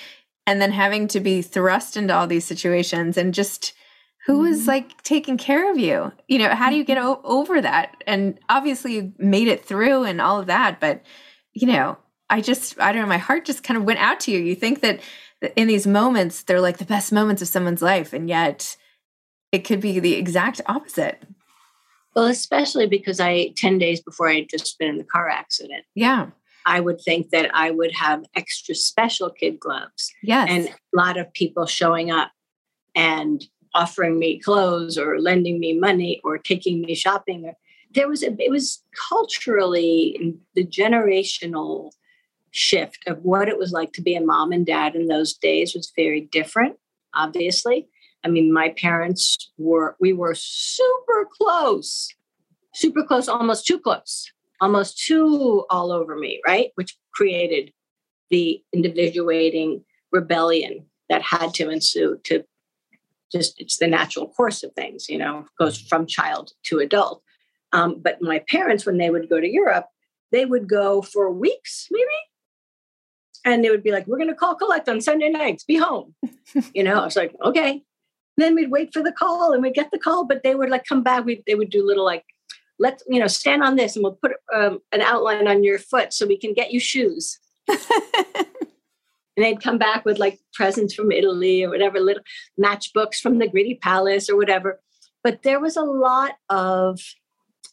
And 0.46 0.62
then 0.62 0.72
having 0.72 1.08
to 1.10 1.20
be 1.20 1.42
thrust 1.42 1.96
into 1.96 2.16
all 2.16 2.28
these 2.28 2.46
situations 2.46 3.18
and 3.18 3.34
just 3.34 3.74
who 4.26 4.40
was 4.40 4.64
Mhm. 4.64 4.68
like 4.68 5.02
taking 5.04 5.38
care 5.38 5.72
of 5.72 5.78
you? 5.78 6.12
You 6.28 6.40
know, 6.40 6.50
how 6.50 6.70
do 6.70 6.76
you 6.76 6.84
get 6.84 6.98
o- 6.98 7.22
over 7.24 7.62
that? 7.62 8.04
And 8.06 8.38
obviously 8.50 8.94
you 8.96 9.14
made 9.18 9.48
it 9.48 9.64
through 9.66 10.04
and 10.04 10.20
all 10.20 10.40
of 10.40 10.48
that, 10.48 10.80
but 10.80 11.02
you 11.54 11.66
know, 11.68 11.98
I 12.30 12.42
just, 12.42 12.80
I 12.80 12.92
don't 12.92 13.02
know, 13.02 13.08
my 13.08 13.18
heart 13.18 13.46
just 13.46 13.64
kind 13.64 13.78
of 13.78 13.84
went 13.84 14.00
out 14.00 14.20
to 14.22 14.32
you. 14.32 14.40
You 14.40 14.56
think 14.56 14.82
that 14.82 15.00
in 15.56 15.68
these 15.68 15.88
moments, 15.88 16.44
they're 16.44 16.62
like 16.62 16.78
the 16.78 16.86
best 16.86 17.12
moments 17.12 17.42
of 17.42 17.48
someone's 17.48 17.82
life, 17.82 18.14
and 18.14 18.30
yet 18.30 18.76
it 19.52 19.60
could 19.60 19.80
be 19.82 20.00
the 20.00 20.14
exact 20.16 20.62
opposite. 20.68 21.24
Well, 22.16 22.26
especially 22.26 22.88
because 22.88 23.20
I, 23.20 23.54
10 23.56 23.78
days 23.78 24.02
before 24.02 24.30
I 24.30 24.36
had 24.36 24.50
just 24.50 24.78
been 24.78 24.90
in 24.90 24.98
the 24.98 25.04
car 25.04 25.30
accident, 25.30 25.86
Yeah. 25.96 26.28
I 26.66 26.82
would 26.82 27.00
think 27.02 27.30
that 27.30 27.50
I 27.56 27.72
would 27.72 27.94
have 27.94 28.26
extra 28.36 28.76
special 28.76 29.30
kid 29.30 29.60
gloves 29.60 30.12
Yes. 30.22 30.48
and 30.52 30.68
a 30.68 30.74
lot 30.94 31.18
of 31.18 31.32
people 31.34 31.66
showing 31.66 32.12
up 32.12 32.32
and 32.96 33.44
offering 33.74 34.20
me 34.20 34.40
clothes 34.40 34.98
or 34.98 35.20
lending 35.20 35.60
me 35.60 35.80
money 35.80 36.20
or 36.24 36.38
taking 36.38 36.82
me 36.82 36.96
shopping. 36.96 37.52
There 37.94 38.10
was 38.10 38.24
a, 38.24 38.36
it 38.40 38.52
was 38.52 38.84
culturally 39.10 40.36
the 40.54 40.66
generational 40.66 41.92
shift 42.52 43.00
of 43.08 43.20
what 43.24 43.48
it 43.48 43.58
was 43.58 43.72
like 43.72 43.94
to 43.94 44.02
be 44.02 44.16
a 44.16 44.22
mom 44.22 44.52
and 44.52 44.66
dad 44.66 44.96
in 44.96 45.08
those 45.08 45.34
days 45.34 45.76
was 45.76 45.92
very 45.96 46.22
different, 46.22 46.78
obviously. 47.14 47.88
I 48.24 48.28
mean, 48.28 48.52
my 48.52 48.70
parents 48.70 49.52
were, 49.58 49.96
we 50.00 50.14
were 50.14 50.36
super 50.36 51.28
close, 51.32 52.10
super 52.74 53.04
close, 53.04 53.28
almost 53.28 53.66
too 53.66 53.80
close, 53.80 54.32
almost 54.62 55.04
too 55.06 55.66
all 55.70 55.92
over 55.92 56.18
me, 56.18 56.42
right? 56.46 56.72
Which 56.76 56.98
created 57.14 57.72
the 58.30 58.62
individuating 58.74 59.84
rebellion 60.12 60.86
that 61.10 61.22
had 61.22 61.54
to 61.56 61.70
ensue 61.70 62.20
to 62.26 62.44
just, 63.32 63.60
it's 63.60 63.78
the 63.78 63.88
natural 63.88 64.28
course 64.28 64.64
of 64.64 64.74
things, 64.74 65.08
you 65.08 65.18
know, 65.18 65.46
goes 65.58 65.80
from 65.80 66.06
child 66.06 66.52
to 66.64 66.80
adult. 66.80 67.22
Um, 67.72 68.02
but 68.02 68.22
my 68.22 68.44
parents, 68.50 68.86
when 68.86 68.98
they 68.98 69.10
would 69.10 69.30
go 69.30 69.40
to 69.40 69.48
Europe, 69.48 69.86
they 70.32 70.46
would 70.46 70.68
go 70.68 71.02
for 71.02 71.32
weeks, 71.32 71.88
maybe. 71.92 72.06
And 73.46 73.64
they 73.64 73.70
would 73.70 73.84
be 73.84 73.92
like, 73.92 74.06
we're 74.08 74.18
going 74.18 74.30
to 74.30 74.36
call 74.36 74.56
collect 74.56 74.90
on 74.90 75.02
Sunday 75.02 75.30
nights, 75.30 75.64
be 75.64 75.78
home. 75.78 76.14
you 76.74 76.84
know, 76.84 77.00
I 77.00 77.06
was 77.06 77.16
like, 77.16 77.34
okay. 77.44 77.84
Then 78.38 78.56
we'd 78.56 78.72
wait 78.72 78.94
for 78.94 79.02
the 79.02 79.12
call 79.12 79.54
and 79.54 79.62
we'd 79.62 79.74
get 79.74 79.92
the 79.92 80.00
call, 80.00 80.26
but 80.26 80.44
they 80.44 80.56
would 80.56 80.70
like 80.70 80.86
come 80.86 81.04
back. 81.04 81.26
We, 81.26 81.44
they 81.46 81.56
would 81.56 81.70
do 81.70 81.86
little 81.86 82.06
like, 82.06 82.26
let's, 82.80 83.04
you 83.08 83.20
know, 83.20 83.28
stand 83.28 83.64
on 83.64 83.76
this 83.76 83.96
and 83.96 84.04
we'll 84.04 84.20
put 84.22 84.34
um, 84.54 84.80
an 84.92 85.02
outline 85.02 85.48
on 85.48 85.64
your 85.64 85.80
foot 85.80 86.14
so 86.14 86.26
we 86.26 86.38
can 86.38 86.54
get 86.54 86.72
you 86.72 86.80
shoes. 86.80 87.40
And 89.40 89.46
they'd 89.46 89.64
come 89.64 89.78
back 89.78 90.04
with 90.04 90.20
like 90.20 90.38
presents 90.52 90.94
from 90.94 91.14
Italy 91.14 91.64
or 91.64 91.70
whatever, 91.70 92.02
little 92.02 92.24
matchbooks 92.62 93.22
from 93.22 93.40
the 93.40 93.48
Gritti 93.48 93.80
Palace 93.80 94.30
or 94.30 94.36
whatever. 94.36 94.82
But 95.24 95.44
there 95.44 95.62
was 95.62 95.78
a 95.78 95.82
lot 95.82 96.34
of 96.50 97.00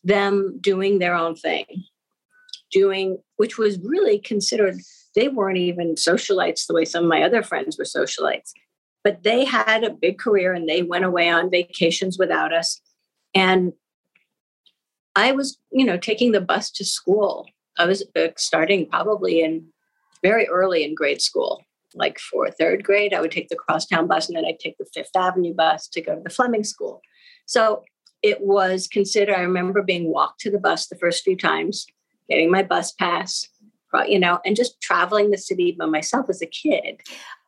them 0.04 0.58
doing 0.60 1.00
their 1.00 1.16
own 1.16 1.34
thing, 1.34 1.66
doing, 2.70 3.18
which 3.36 3.58
was 3.58 3.80
really 3.80 4.20
considered, 4.20 4.76
they 5.16 5.28
weren't 5.28 5.58
even 5.58 5.94
socialites 5.94 6.66
the 6.66 6.74
way 6.74 6.84
some 6.84 7.04
of 7.04 7.10
my 7.10 7.22
other 7.22 7.42
friends 7.42 7.76
were 7.76 7.84
socialites. 7.84 8.52
But 9.02 9.22
they 9.22 9.44
had 9.44 9.82
a 9.82 9.90
big 9.90 10.18
career 10.18 10.52
and 10.52 10.68
they 10.68 10.82
went 10.82 11.04
away 11.04 11.28
on 11.28 11.50
vacations 11.50 12.18
without 12.18 12.52
us. 12.52 12.80
And 13.34 13.72
I 15.16 15.32
was, 15.32 15.58
you 15.72 15.84
know, 15.84 15.96
taking 15.96 16.32
the 16.32 16.40
bus 16.40 16.70
to 16.72 16.84
school. 16.84 17.48
I 17.78 17.86
was 17.86 18.04
uh, 18.14 18.28
starting 18.36 18.88
probably 18.88 19.40
in 19.40 19.66
very 20.22 20.46
early 20.48 20.84
in 20.84 20.94
grade 20.94 21.22
school, 21.22 21.64
like 21.94 22.18
for 22.18 22.50
third 22.50 22.84
grade, 22.84 23.14
I 23.14 23.20
would 23.20 23.30
take 23.30 23.48
the 23.48 23.56
crosstown 23.56 24.06
bus 24.06 24.28
and 24.28 24.36
then 24.36 24.44
I'd 24.44 24.58
take 24.58 24.76
the 24.78 24.86
Fifth 24.92 25.16
Avenue 25.16 25.54
bus 25.54 25.88
to 25.88 26.02
go 26.02 26.14
to 26.14 26.20
the 26.20 26.30
Fleming 26.30 26.64
School. 26.64 27.00
So 27.46 27.84
it 28.22 28.40
was 28.40 28.88
considered, 28.88 29.34
I 29.34 29.40
remember 29.40 29.82
being 29.82 30.10
walked 30.12 30.40
to 30.40 30.50
the 30.50 30.58
bus 30.58 30.88
the 30.88 30.96
first 30.96 31.22
few 31.22 31.36
times, 31.36 31.86
getting 32.28 32.50
my 32.50 32.62
bus 32.62 32.92
pass, 32.92 33.48
you 34.04 34.18
know, 34.18 34.40
and 34.44 34.56
just 34.56 34.80
traveling 34.80 35.30
the 35.30 35.38
city 35.38 35.76
by 35.78 35.86
myself 35.86 36.26
as 36.28 36.42
a 36.42 36.46
kid. 36.46 37.00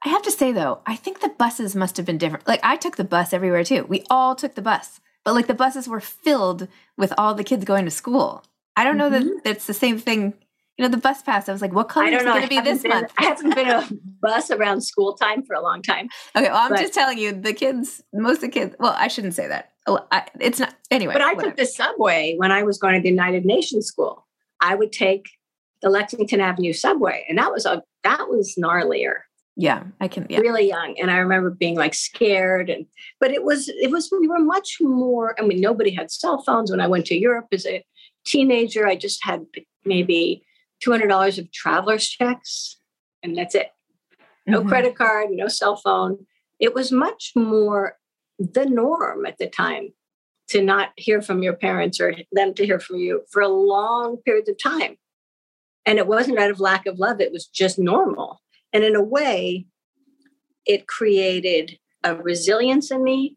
I 0.04 0.10
have 0.10 0.22
to 0.22 0.30
say 0.30 0.52
though, 0.52 0.80
I 0.86 0.96
think 0.96 1.20
the 1.20 1.28
buses 1.28 1.74
must 1.74 1.96
have 1.96 2.06
been 2.06 2.18
different. 2.18 2.46
Like 2.46 2.60
I 2.62 2.76
took 2.76 2.96
the 2.96 3.04
bus 3.04 3.32
everywhere 3.32 3.64
too. 3.64 3.84
We 3.88 4.04
all 4.10 4.34
took 4.34 4.54
the 4.54 4.62
bus, 4.62 5.00
but 5.24 5.34
like 5.34 5.46
the 5.46 5.54
buses 5.54 5.88
were 5.88 6.00
filled 6.00 6.68
with 6.96 7.12
all 7.18 7.34
the 7.34 7.44
kids 7.44 7.64
going 7.64 7.84
to 7.84 7.90
school. 7.90 8.44
I 8.76 8.84
don't 8.84 8.96
know 8.96 9.10
that 9.10 9.22
mm-hmm. 9.22 9.38
that's 9.44 9.66
the 9.66 9.74
same 9.74 9.98
thing. 9.98 10.34
You 10.76 10.84
know, 10.84 10.88
the 10.88 10.98
bus 10.98 11.22
pass. 11.22 11.48
I 11.48 11.52
was 11.52 11.60
like, 11.60 11.72
what 11.72 11.88
color 11.88 12.06
is 12.06 12.22
it 12.22 12.24
going 12.24 12.42
to 12.42 12.48
be 12.48 12.60
this 12.60 12.82
been- 12.82 12.90
month? 12.90 13.12
I 13.18 13.24
haven't 13.24 13.56
been 13.56 13.68
a 13.68 13.88
bus 14.22 14.52
around 14.52 14.82
school 14.82 15.14
time 15.14 15.42
for 15.42 15.54
a 15.54 15.60
long 15.60 15.82
time. 15.82 16.08
Okay, 16.36 16.46
well, 16.48 16.56
I'm 16.56 16.70
but- 16.70 16.80
just 16.80 16.94
telling 16.94 17.18
you, 17.18 17.32
the 17.32 17.52
kids, 17.52 18.00
most 18.12 18.36
of 18.36 18.42
the 18.42 18.48
kids. 18.50 18.76
Well, 18.78 18.94
I 18.96 19.08
shouldn't 19.08 19.34
say 19.34 19.48
that. 19.48 19.72
Oh, 19.88 20.06
I, 20.12 20.26
it's 20.40 20.60
not 20.60 20.76
anyway. 20.92 21.14
But 21.14 21.22
I 21.22 21.32
whatever. 21.32 21.50
took 21.50 21.56
the 21.56 21.66
subway 21.66 22.36
when 22.36 22.52
I 22.52 22.62
was 22.62 22.78
going 22.78 22.94
to 22.94 23.00
the 23.00 23.08
United 23.08 23.44
Nations 23.44 23.86
school. 23.86 24.26
I 24.60 24.76
would 24.76 24.92
take 24.92 25.28
the 25.82 25.90
Lexington 25.90 26.40
Avenue 26.40 26.72
subway, 26.72 27.24
and 27.28 27.38
that 27.38 27.52
was 27.52 27.66
a 27.66 27.82
that 28.04 28.28
was 28.28 28.54
gnarlier. 28.58 29.14
Yeah, 29.56 29.84
I 30.00 30.06
can. 30.08 30.26
Yeah, 30.30 30.38
Really 30.38 30.68
young, 30.68 30.94
and 31.00 31.10
I 31.10 31.16
remember 31.18 31.50
being 31.50 31.74
like 31.76 31.94
scared. 31.94 32.70
And 32.70 32.86
but 33.20 33.32
it 33.32 33.42
was 33.44 33.68
it 33.68 33.90
was 33.90 34.08
we 34.20 34.28
were 34.28 34.38
much 34.38 34.76
more. 34.80 35.34
I 35.38 35.44
mean, 35.44 35.60
nobody 35.60 35.90
had 35.90 36.10
cell 36.10 36.42
phones 36.42 36.70
when 36.70 36.80
I 36.80 36.86
went 36.86 37.06
to 37.06 37.16
Europe 37.18 37.46
as 37.52 37.66
a 37.66 37.84
teenager. 38.24 38.86
I 38.86 38.94
just 38.96 39.24
had 39.24 39.44
maybe 39.84 40.44
two 40.80 40.90
hundred 40.92 41.08
dollars 41.08 41.38
of 41.38 41.50
traveler's 41.52 42.08
checks, 42.08 42.78
and 43.22 43.36
that's 43.36 43.54
it. 43.54 43.70
No 44.46 44.62
Mhm. 44.62 44.68
credit 44.68 44.94
card, 44.96 45.30
no 45.30 45.48
cell 45.48 45.76
phone. 45.76 46.26
It 46.60 46.74
was 46.74 46.90
much 46.92 47.32
more 47.36 47.96
the 48.38 48.64
norm 48.66 49.26
at 49.26 49.38
the 49.38 49.48
time 49.48 49.92
to 50.48 50.62
not 50.62 50.90
hear 50.96 51.20
from 51.20 51.42
your 51.42 51.52
parents 51.54 52.00
or 52.00 52.14
them 52.32 52.54
to 52.54 52.64
hear 52.64 52.78
from 52.80 52.96
you 52.96 53.22
for 53.30 53.42
a 53.42 53.48
long 53.48 54.18
periods 54.24 54.48
of 54.48 54.56
time. 54.62 54.96
And 55.86 55.98
it 55.98 56.06
wasn't 56.06 56.38
out 56.38 56.50
of 56.50 56.60
lack 56.60 56.86
of 56.86 56.98
love, 56.98 57.20
it 57.20 57.32
was 57.32 57.46
just 57.46 57.78
normal. 57.78 58.40
And 58.72 58.84
in 58.84 58.94
a 58.94 59.02
way, 59.02 59.66
it 60.66 60.86
created 60.86 61.78
a 62.04 62.14
resilience 62.14 62.90
in 62.90 63.02
me 63.02 63.36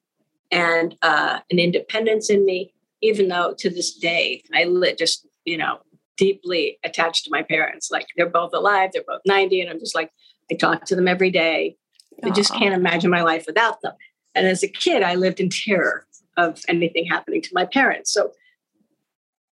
and 0.51 0.95
uh, 1.01 1.39
an 1.49 1.59
independence 1.59 2.29
in 2.29 2.45
me, 2.45 2.73
even 3.01 3.29
though 3.29 3.55
to 3.57 3.69
this 3.69 3.93
day, 3.93 4.43
I 4.53 4.65
li- 4.65 4.95
just, 4.95 5.25
you 5.45 5.57
know, 5.57 5.79
deeply 6.17 6.77
attached 6.83 7.23
to 7.25 7.31
my 7.31 7.41
parents. 7.41 7.89
Like 7.89 8.07
they're 8.15 8.29
both 8.29 8.53
alive, 8.53 8.91
they're 8.93 9.03
both 9.07 9.21
90, 9.25 9.61
and 9.61 9.69
I'm 9.69 9.79
just 9.79 9.95
like, 9.95 10.11
I 10.51 10.55
talk 10.55 10.85
to 10.85 10.95
them 10.95 11.07
every 11.07 11.31
day. 11.31 11.77
I 12.23 12.29
just 12.29 12.53
can't 12.53 12.75
imagine 12.75 13.09
my 13.09 13.23
life 13.23 13.45
without 13.47 13.81
them. 13.81 13.93
And 14.35 14.45
as 14.45 14.61
a 14.61 14.67
kid, 14.67 15.01
I 15.01 15.15
lived 15.15 15.39
in 15.39 15.49
terror 15.49 16.05
of 16.37 16.61
anything 16.67 17.05
happening 17.05 17.41
to 17.41 17.49
my 17.53 17.65
parents. 17.65 18.13
So 18.13 18.31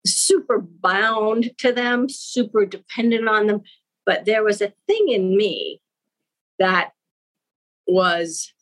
super 0.06 0.58
bound 0.58 1.50
to 1.58 1.72
them, 1.72 2.08
super 2.08 2.64
dependent 2.64 3.28
on 3.28 3.46
them. 3.46 3.62
But 4.06 4.24
there 4.24 4.42
was 4.42 4.62
a 4.62 4.72
thing 4.86 5.08
in 5.08 5.36
me 5.36 5.80
that 6.58 6.92
was, 7.86 8.52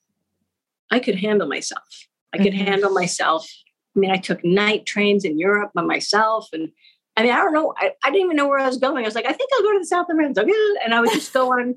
I 0.91 0.99
could 0.99 1.17
handle 1.17 1.49
myself. 1.49 2.07
I 2.33 2.39
could 2.39 2.53
mm-hmm. 2.53 2.67
handle 2.67 2.91
myself. 2.91 3.49
I 3.95 3.99
mean, 3.99 4.11
I 4.11 4.17
took 4.17 4.45
night 4.45 4.87
trains 4.87 5.25
in 5.25 5.39
Europe 5.39 5.71
by 5.75 5.83
myself. 5.83 6.49
And 6.53 6.71
I 7.17 7.23
mean, 7.23 7.33
I 7.33 7.37
don't 7.37 7.55
know. 7.55 7.75
I, 7.79 7.93
I 8.05 8.11
didn't 8.11 8.27
even 8.27 8.37
know 8.37 8.49
where 8.49 8.59
I 8.59 8.67
was 8.67 8.77
going. 8.77 9.05
I 9.05 9.09
was 9.09 9.15
like, 9.15 9.27
I 9.27 9.33
think 9.33 9.51
I'll 9.55 9.63
go 9.63 9.73
to 9.73 9.79
the 9.79 9.87
South 9.87 10.07
Americans. 10.11 10.39
And 10.85 10.95
I 10.95 11.01
would 11.01 11.13
just 11.13 11.33
go 11.33 11.53
on, 11.53 11.77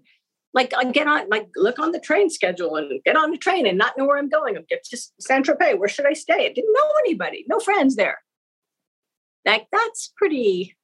like, 0.53 0.73
I 0.75 0.83
get 0.85 1.07
on, 1.07 1.29
like, 1.29 1.47
look 1.55 1.79
on 1.79 1.91
the 1.91 1.99
train 1.99 2.29
schedule 2.29 2.75
and 2.75 3.01
get 3.05 3.15
on 3.15 3.31
the 3.31 3.37
train 3.37 3.65
and 3.65 3.77
not 3.77 3.97
know 3.97 4.05
where 4.05 4.17
I'm 4.17 4.29
going. 4.29 4.57
I'm 4.57 4.65
get 4.67 4.83
to 4.83 4.97
Saint 5.19 5.45
Tropez. 5.45 5.77
Where 5.77 5.87
should 5.87 6.07
I 6.07 6.13
stay? 6.13 6.47
I 6.47 6.53
didn't 6.53 6.73
know 6.73 6.89
anybody, 7.05 7.45
no 7.47 7.59
friends 7.59 7.95
there. 7.95 8.19
Like, 9.45 9.67
that's 9.71 10.13
pretty, 10.17 10.75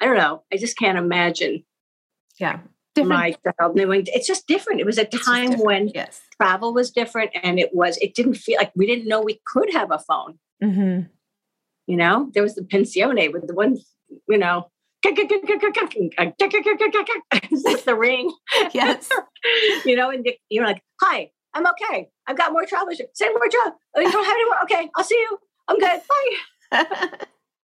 I 0.00 0.06
don't 0.06 0.16
know. 0.16 0.44
I 0.52 0.56
just 0.56 0.78
can't 0.78 0.98
imagine. 0.98 1.64
Yeah. 2.38 2.60
Different. 2.94 3.08
My 3.08 3.34
child 3.58 3.74
knowing 3.74 4.06
it's 4.08 4.26
just 4.26 4.46
different. 4.46 4.80
It 4.80 4.86
was 4.86 4.98
a 4.98 5.04
time 5.04 5.58
when 5.60 5.88
yes. 5.94 6.20
travel 6.36 6.74
was 6.74 6.90
different 6.90 7.30
and 7.42 7.58
it 7.58 7.70
was, 7.74 7.96
it 7.98 8.14
didn't 8.14 8.34
feel 8.34 8.58
like 8.58 8.72
we 8.76 8.86
didn't 8.86 9.08
know 9.08 9.20
we 9.20 9.40
could 9.46 9.72
have 9.72 9.90
a 9.90 9.98
phone. 9.98 10.38
Mm-hmm. 10.62 11.06
You 11.86 11.96
know, 11.96 12.30
there 12.34 12.42
was 12.42 12.54
the 12.54 12.62
pensione 12.62 13.32
with 13.32 13.46
the 13.46 13.54
one, 13.54 13.78
you 14.28 14.38
know, 14.38 14.68
with 15.04 15.16
the 17.84 17.96
ring. 17.98 18.32
Yes. 18.74 19.08
you 19.84 19.96
know, 19.96 20.10
and 20.10 20.26
you're 20.48 20.66
like, 20.66 20.82
hi, 21.00 21.30
I'm 21.54 21.66
okay. 21.66 22.08
I've 22.26 22.36
got 22.36 22.52
more 22.52 22.64
travel. 22.64 22.94
Say 23.14 23.28
more 23.28 23.48
travel. 23.48 23.78
Oh, 23.96 24.00
you 24.00 24.12
don't 24.12 24.24
have 24.24 24.34
any 24.34 24.44
more. 24.44 24.62
Okay, 24.62 24.90
I'll 24.96 25.04
see 25.04 25.16
you. 25.16 25.38
I'm 25.68 25.78
good. 25.78 26.00
Bye. 26.70 27.26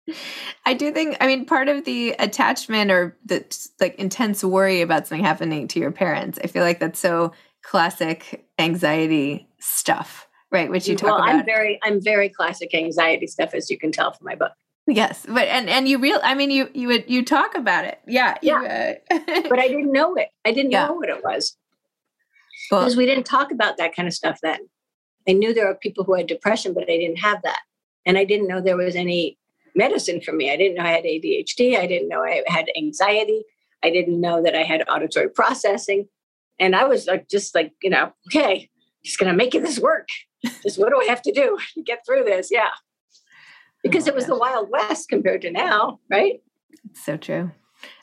I 0.66 0.74
do 0.74 0.92
think, 0.92 1.18
I 1.20 1.28
mean, 1.28 1.46
part 1.46 1.70
of 1.70 1.86
the 1.86 2.12
attachment 2.20 2.92
or 2.92 3.18
the 3.26 3.46
like 3.80 3.96
intense 3.96 4.44
worry 4.44 4.82
about 4.82 5.08
something 5.08 5.24
happening 5.24 5.68
to 5.70 5.80
your 5.80 5.92
parents, 5.92 6.40
I 6.44 6.48
feel 6.48 6.64
like 6.64 6.80
that's 6.80 7.00
so 7.00 7.32
classic 7.64 8.46
anxiety 8.60 9.48
stuff 9.60 10.28
right 10.52 10.70
which 10.70 10.88
you 10.88 10.96
talk 10.96 11.08
well, 11.08 11.16
about. 11.18 11.30
i'm 11.30 11.46
very 11.46 11.80
i'm 11.82 12.02
very 12.02 12.30
classic 12.30 12.74
anxiety 12.76 13.26
stuff 13.26 13.54
as 13.54 13.70
you 13.70 13.78
can 13.78 13.92
tell 13.92 14.12
from 14.14 14.26
my 14.26 14.36
book. 14.36 14.52
Yes 14.86 15.26
but 15.28 15.48
and 15.48 15.70
and 15.70 15.88
you 15.88 15.98
real 15.98 16.20
i 16.24 16.36
mean 16.36 16.52
you 16.52 16.70
you 16.74 16.90
would 16.90 17.10
you 17.10 17.24
talk 17.24 17.56
about 17.56 17.86
it. 17.86 18.00
Yeah 18.06 18.36
yeah. 18.42 18.96
you, 19.10 19.18
uh, 19.18 19.42
but 19.50 19.60
i 19.60 19.68
didn't 19.68 19.92
know 19.92 20.16
it. 20.16 20.28
I 20.46 20.52
didn't 20.52 20.72
yeah. 20.72 20.88
know 20.88 20.94
what 20.94 21.10
it 21.10 21.24
was. 21.24 21.58
Well, 22.70 22.82
because 22.82 22.98
we 22.98 23.06
didn't 23.06 23.26
talk 23.26 23.52
about 23.52 23.78
that 23.78 23.96
kind 23.96 24.08
of 24.08 24.14
stuff 24.14 24.40
then. 24.44 24.60
I 25.28 25.34
knew 25.34 25.54
there 25.54 25.68
were 25.68 25.76
people 25.76 26.04
who 26.04 26.16
had 26.16 26.28
depression 26.28 26.74
but 26.74 26.84
i 26.84 26.98
didn't 26.98 27.20
have 27.20 27.42
that. 27.44 27.62
And 28.06 28.18
i 28.18 28.26
didn't 28.26 28.48
know 28.48 28.60
there 28.60 28.78
was 28.78 28.96
any 28.96 29.38
medicine 29.76 30.22
for 30.22 30.34
me 30.34 30.52
i 30.52 30.58
didn't 30.58 30.76
know 30.76 30.84
i 30.84 30.92
had 30.92 31.04
adhd 31.04 31.78
i 31.78 31.88
didn't 31.88 32.10
know 32.10 32.24
i 32.24 32.44
had 32.48 32.68
anxiety 32.78 33.44
i 33.84 33.90
didn't 33.90 34.20
know 34.20 34.42
that 34.42 34.56
i 34.56 34.64
had 34.64 34.84
auditory 34.90 35.30
processing 35.30 36.08
and 36.60 36.76
i 36.76 36.84
was 36.84 37.08
like 37.08 37.28
just 37.30 37.56
like 37.56 37.72
you 37.82 37.90
know 37.90 38.12
okay 38.28 38.70
just 39.04 39.20
gonna 39.20 39.34
make 39.34 39.52
this 39.52 39.80
work 39.80 40.08
just 40.62 40.80
what 40.80 40.90
do 40.90 41.00
I 41.00 41.06
have 41.06 41.22
to 41.24 41.32
do 41.32 41.58
to 41.76 41.84
get 41.84 42.06
through 42.06 42.24
this? 42.24 42.50
Yeah. 42.52 42.70
Because 43.82 44.08
oh 44.08 44.12
it 44.12 44.16
was 44.16 44.26
gosh. 44.26 44.34
the 44.34 44.40
Wild 44.40 44.70
West 44.70 45.10
compared 45.10 45.42
to 45.42 45.52
now, 45.52 46.00
right? 46.10 46.42
so 46.94 47.18
true. 47.18 47.52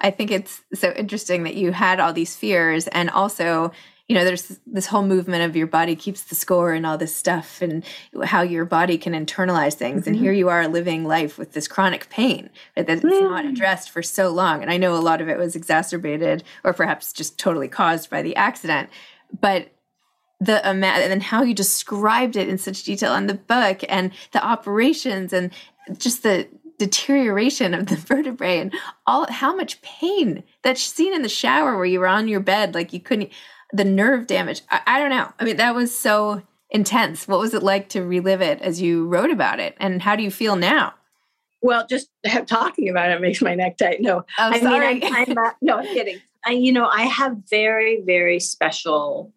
I 0.01 0.11
think 0.11 0.31
it's 0.31 0.63
so 0.75 0.93
interesting 0.93 1.45
that 1.45 1.55
you 1.55 1.73
had 1.73 2.01
all 2.01 2.13
these 2.13 2.37
fears 2.37 2.87
and 2.89 3.09
also 3.11 3.73
you 4.11 4.17
know 4.17 4.25
there's 4.25 4.59
this 4.67 4.87
whole 4.87 5.05
movement 5.05 5.45
of 5.45 5.55
your 5.55 5.69
body 5.69 5.95
keeps 5.95 6.25
the 6.25 6.35
score 6.35 6.73
and 6.73 6.85
all 6.85 6.99
this 6.99 7.15
stuff 7.15 7.63
and 7.63 7.85
how 8.25 8.43
your 8.43 8.65
body 8.65 8.99
can 8.99 9.13
internalize 9.13 9.75
things 9.75 10.01
mm-hmm. 10.01 10.15
and 10.15 10.17
here 10.17 10.33
you 10.33 10.49
are 10.49 10.67
living 10.67 11.05
life 11.05 11.39
with 11.39 11.53
this 11.53 11.69
chronic 11.69 12.11
pain 12.11 12.51
that 12.75 12.91
it's 12.91 13.05
mm. 13.05 13.23
not 13.23 13.45
addressed 13.45 13.89
for 13.89 14.03
so 14.03 14.29
long 14.29 14.63
and 14.63 14.71
i 14.71 14.77
know 14.77 14.97
a 14.97 14.99
lot 14.99 15.21
of 15.21 15.29
it 15.29 15.39
was 15.39 15.55
exacerbated 15.55 16.43
or 16.65 16.73
perhaps 16.73 17.13
just 17.13 17.39
totally 17.39 17.69
caused 17.69 18.11
by 18.11 18.21
the 18.21 18.35
accident 18.35 18.91
but 19.41 19.69
the 20.41 20.69
amount 20.69 20.99
and 20.99 21.23
how 21.23 21.45
you 21.45 21.55
described 21.55 22.35
it 22.35 22.49
in 22.49 22.59
such 22.59 22.83
detail 22.83 23.15
in 23.15 23.29
the 23.29 23.35
book 23.35 23.83
and 23.89 24.11
the 24.33 24.45
operations 24.45 25.33
and 25.33 25.53
just 25.99 26.25
the 26.25 26.49
deterioration 26.79 27.75
of 27.75 27.87
the 27.87 27.97
vertebrae 28.09 28.59
and 28.59 28.75
all 29.07 29.31
how 29.31 29.55
much 29.55 29.81
pain 29.83 30.43
that 30.63 30.79
scene 30.79 31.15
in 31.15 31.23
the 31.23 31.29
shower 31.29 31.77
where 31.77 31.85
you 31.85 32.01
were 32.01 32.09
on 32.09 32.27
your 32.27 32.41
bed 32.41 32.75
like 32.75 32.93
you 32.93 32.99
couldn't 32.99 33.31
the 33.73 33.85
nerve 33.85 34.27
damage 34.27 34.63
I, 34.71 34.81
I 34.87 34.99
don't 34.99 35.11
know 35.11 35.33
i 35.39 35.45
mean 35.45 35.57
that 35.57 35.75
was 35.75 35.97
so 35.97 36.43
intense 36.71 37.27
what 37.27 37.39
was 37.39 37.55
it 37.55 37.63
like 37.63 37.89
to 37.91 38.03
relive 38.03 38.41
it 38.41 38.61
as 38.63 38.81
you 38.81 39.07
wrote 39.07 39.31
about 39.31 39.61
it 39.61 39.77
and 39.79 40.03
how 40.03 40.17
do 40.17 40.23
you 40.23 40.31
feel 40.31 40.57
now 40.57 40.95
well 41.63 41.87
just 41.89 42.09
talking 42.47 42.89
about 42.89 43.11
it 43.11 43.21
makes 43.21 43.43
my 43.43 43.55
neck 43.55 43.77
tight 43.77 44.01
no 44.01 44.19
oh, 44.19 44.25
i 44.39 44.61
sorry. 44.61 44.95
mean 44.95 45.15
I'm, 45.15 45.29
I'm 45.31 45.39
uh, 45.39 45.51
no 45.61 45.77
i'm 45.79 45.85
kidding 45.85 46.21
I, 46.45 46.53
you 46.53 46.73
know 46.73 46.87
i 46.87 47.03
have 47.03 47.37
very 47.49 48.03
very 48.03 48.41
special 48.41 49.33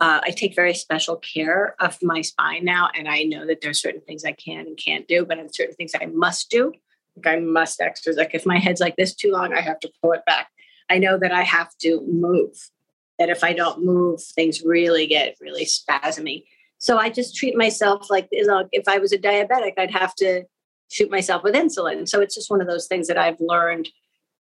uh, 0.00 0.20
I 0.24 0.30
take 0.30 0.56
very 0.56 0.74
special 0.74 1.16
care 1.16 1.76
of 1.80 1.96
my 2.02 2.20
spine 2.20 2.64
now, 2.64 2.90
and 2.94 3.08
I 3.08 3.22
know 3.22 3.46
that 3.46 3.60
there's 3.60 3.80
certain 3.80 4.00
things 4.00 4.24
I 4.24 4.32
can 4.32 4.66
and 4.66 4.76
can't 4.76 5.06
do, 5.06 5.24
but 5.24 5.36
there's 5.36 5.56
certain 5.56 5.76
things 5.76 5.92
I 5.94 6.06
must 6.06 6.50
do. 6.50 6.72
Like 7.16 7.36
I 7.36 7.40
must 7.40 7.80
exercise. 7.80 8.16
Like 8.16 8.34
if 8.34 8.44
my 8.44 8.58
head's 8.58 8.80
like 8.80 8.96
this 8.96 9.14
too 9.14 9.30
long, 9.30 9.54
I 9.54 9.60
have 9.60 9.78
to 9.80 9.92
pull 10.02 10.12
it 10.12 10.24
back. 10.26 10.48
I 10.90 10.98
know 10.98 11.16
that 11.18 11.32
I 11.32 11.42
have 11.42 11.70
to 11.82 12.02
move. 12.06 12.70
That 13.18 13.28
if 13.28 13.44
I 13.44 13.52
don't 13.52 13.84
move, 13.84 14.20
things 14.22 14.62
really 14.64 15.06
get 15.06 15.36
really 15.40 15.66
spasmy. 15.66 16.44
So 16.78 16.98
I 16.98 17.10
just 17.10 17.36
treat 17.36 17.56
myself 17.56 18.10
like 18.10 18.28
you 18.32 18.46
know, 18.46 18.68
if 18.72 18.88
I 18.88 18.98
was 18.98 19.12
a 19.12 19.18
diabetic, 19.18 19.74
I'd 19.78 19.92
have 19.92 20.14
to 20.16 20.44
shoot 20.90 21.10
myself 21.10 21.42
with 21.42 21.54
insulin. 21.54 22.08
So 22.08 22.20
it's 22.20 22.34
just 22.34 22.50
one 22.50 22.60
of 22.60 22.66
those 22.66 22.86
things 22.86 23.08
that 23.08 23.18
I've 23.18 23.40
learned 23.40 23.88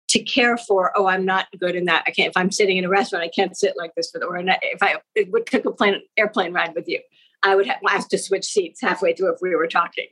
to 0.09 0.23
care 0.23 0.57
for. 0.57 0.91
Oh 0.95 1.07
i'm 1.07 1.25
not 1.25 1.47
good 1.59 1.75
in 1.75 1.85
that. 1.85 2.03
I 2.07 2.11
can't 2.11 2.29
if 2.29 2.37
i'm 2.37 2.51
sitting 2.51 2.77
in 2.77 2.85
a 2.85 2.89
restaurant 2.89 3.23
i 3.23 3.29
can't 3.29 3.57
sit 3.57 3.73
like 3.77 3.91
this 3.95 4.11
for 4.11 4.19
the 4.19 4.25
or 4.25 4.37
if 4.37 4.83
i 4.83 4.95
would 5.29 5.45
took 5.45 5.65
a 5.65 5.71
plane 5.71 6.01
airplane 6.17 6.53
ride 6.53 6.75
with 6.75 6.87
you. 6.87 7.01
I 7.43 7.55
would 7.55 7.67
have, 7.67 7.79
have 7.87 8.07
to 8.09 8.17
switch 8.17 8.45
seats 8.45 8.81
halfway 8.81 9.13
through 9.13 9.33
if 9.33 9.39
we 9.41 9.55
were 9.55 9.67
talking 9.67 10.07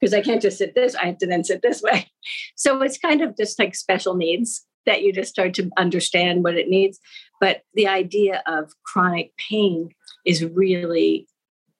because 0.00 0.14
i 0.14 0.20
can't 0.20 0.42
just 0.42 0.58
sit 0.58 0.74
this 0.74 0.94
i 0.94 1.06
have 1.06 1.18
to 1.18 1.26
then 1.26 1.44
sit 1.44 1.62
this 1.62 1.82
way. 1.82 2.10
So 2.56 2.80
it's 2.80 2.96
kind 2.96 3.20
of 3.20 3.36
just 3.36 3.58
like 3.58 3.74
special 3.74 4.14
needs 4.14 4.64
that 4.86 5.02
you 5.02 5.12
just 5.12 5.30
start 5.30 5.54
to 5.54 5.70
understand 5.76 6.44
what 6.44 6.56
it 6.56 6.68
needs 6.68 7.00
but 7.40 7.62
the 7.74 7.88
idea 7.88 8.42
of 8.46 8.72
chronic 8.84 9.32
pain 9.36 9.90
is 10.24 10.44
really 10.44 11.26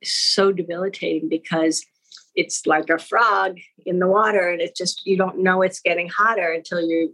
so 0.03 0.53
debilitating 0.53 1.29
because 1.29 1.85
it's 2.35 2.67
like 2.67 2.91
a 2.91 2.99
frog 2.99 3.59
in 3.87 3.99
the 4.01 4.09
water 4.09 4.49
and 4.49 4.61
it's 4.61 4.79
just 4.79 5.07
you 5.07 5.17
don't 5.17 5.39
know 5.39 5.63
it's 5.63 5.81
getting 5.81 6.09
hotter 6.09 6.53
until 6.53 6.81
you're 6.81 7.09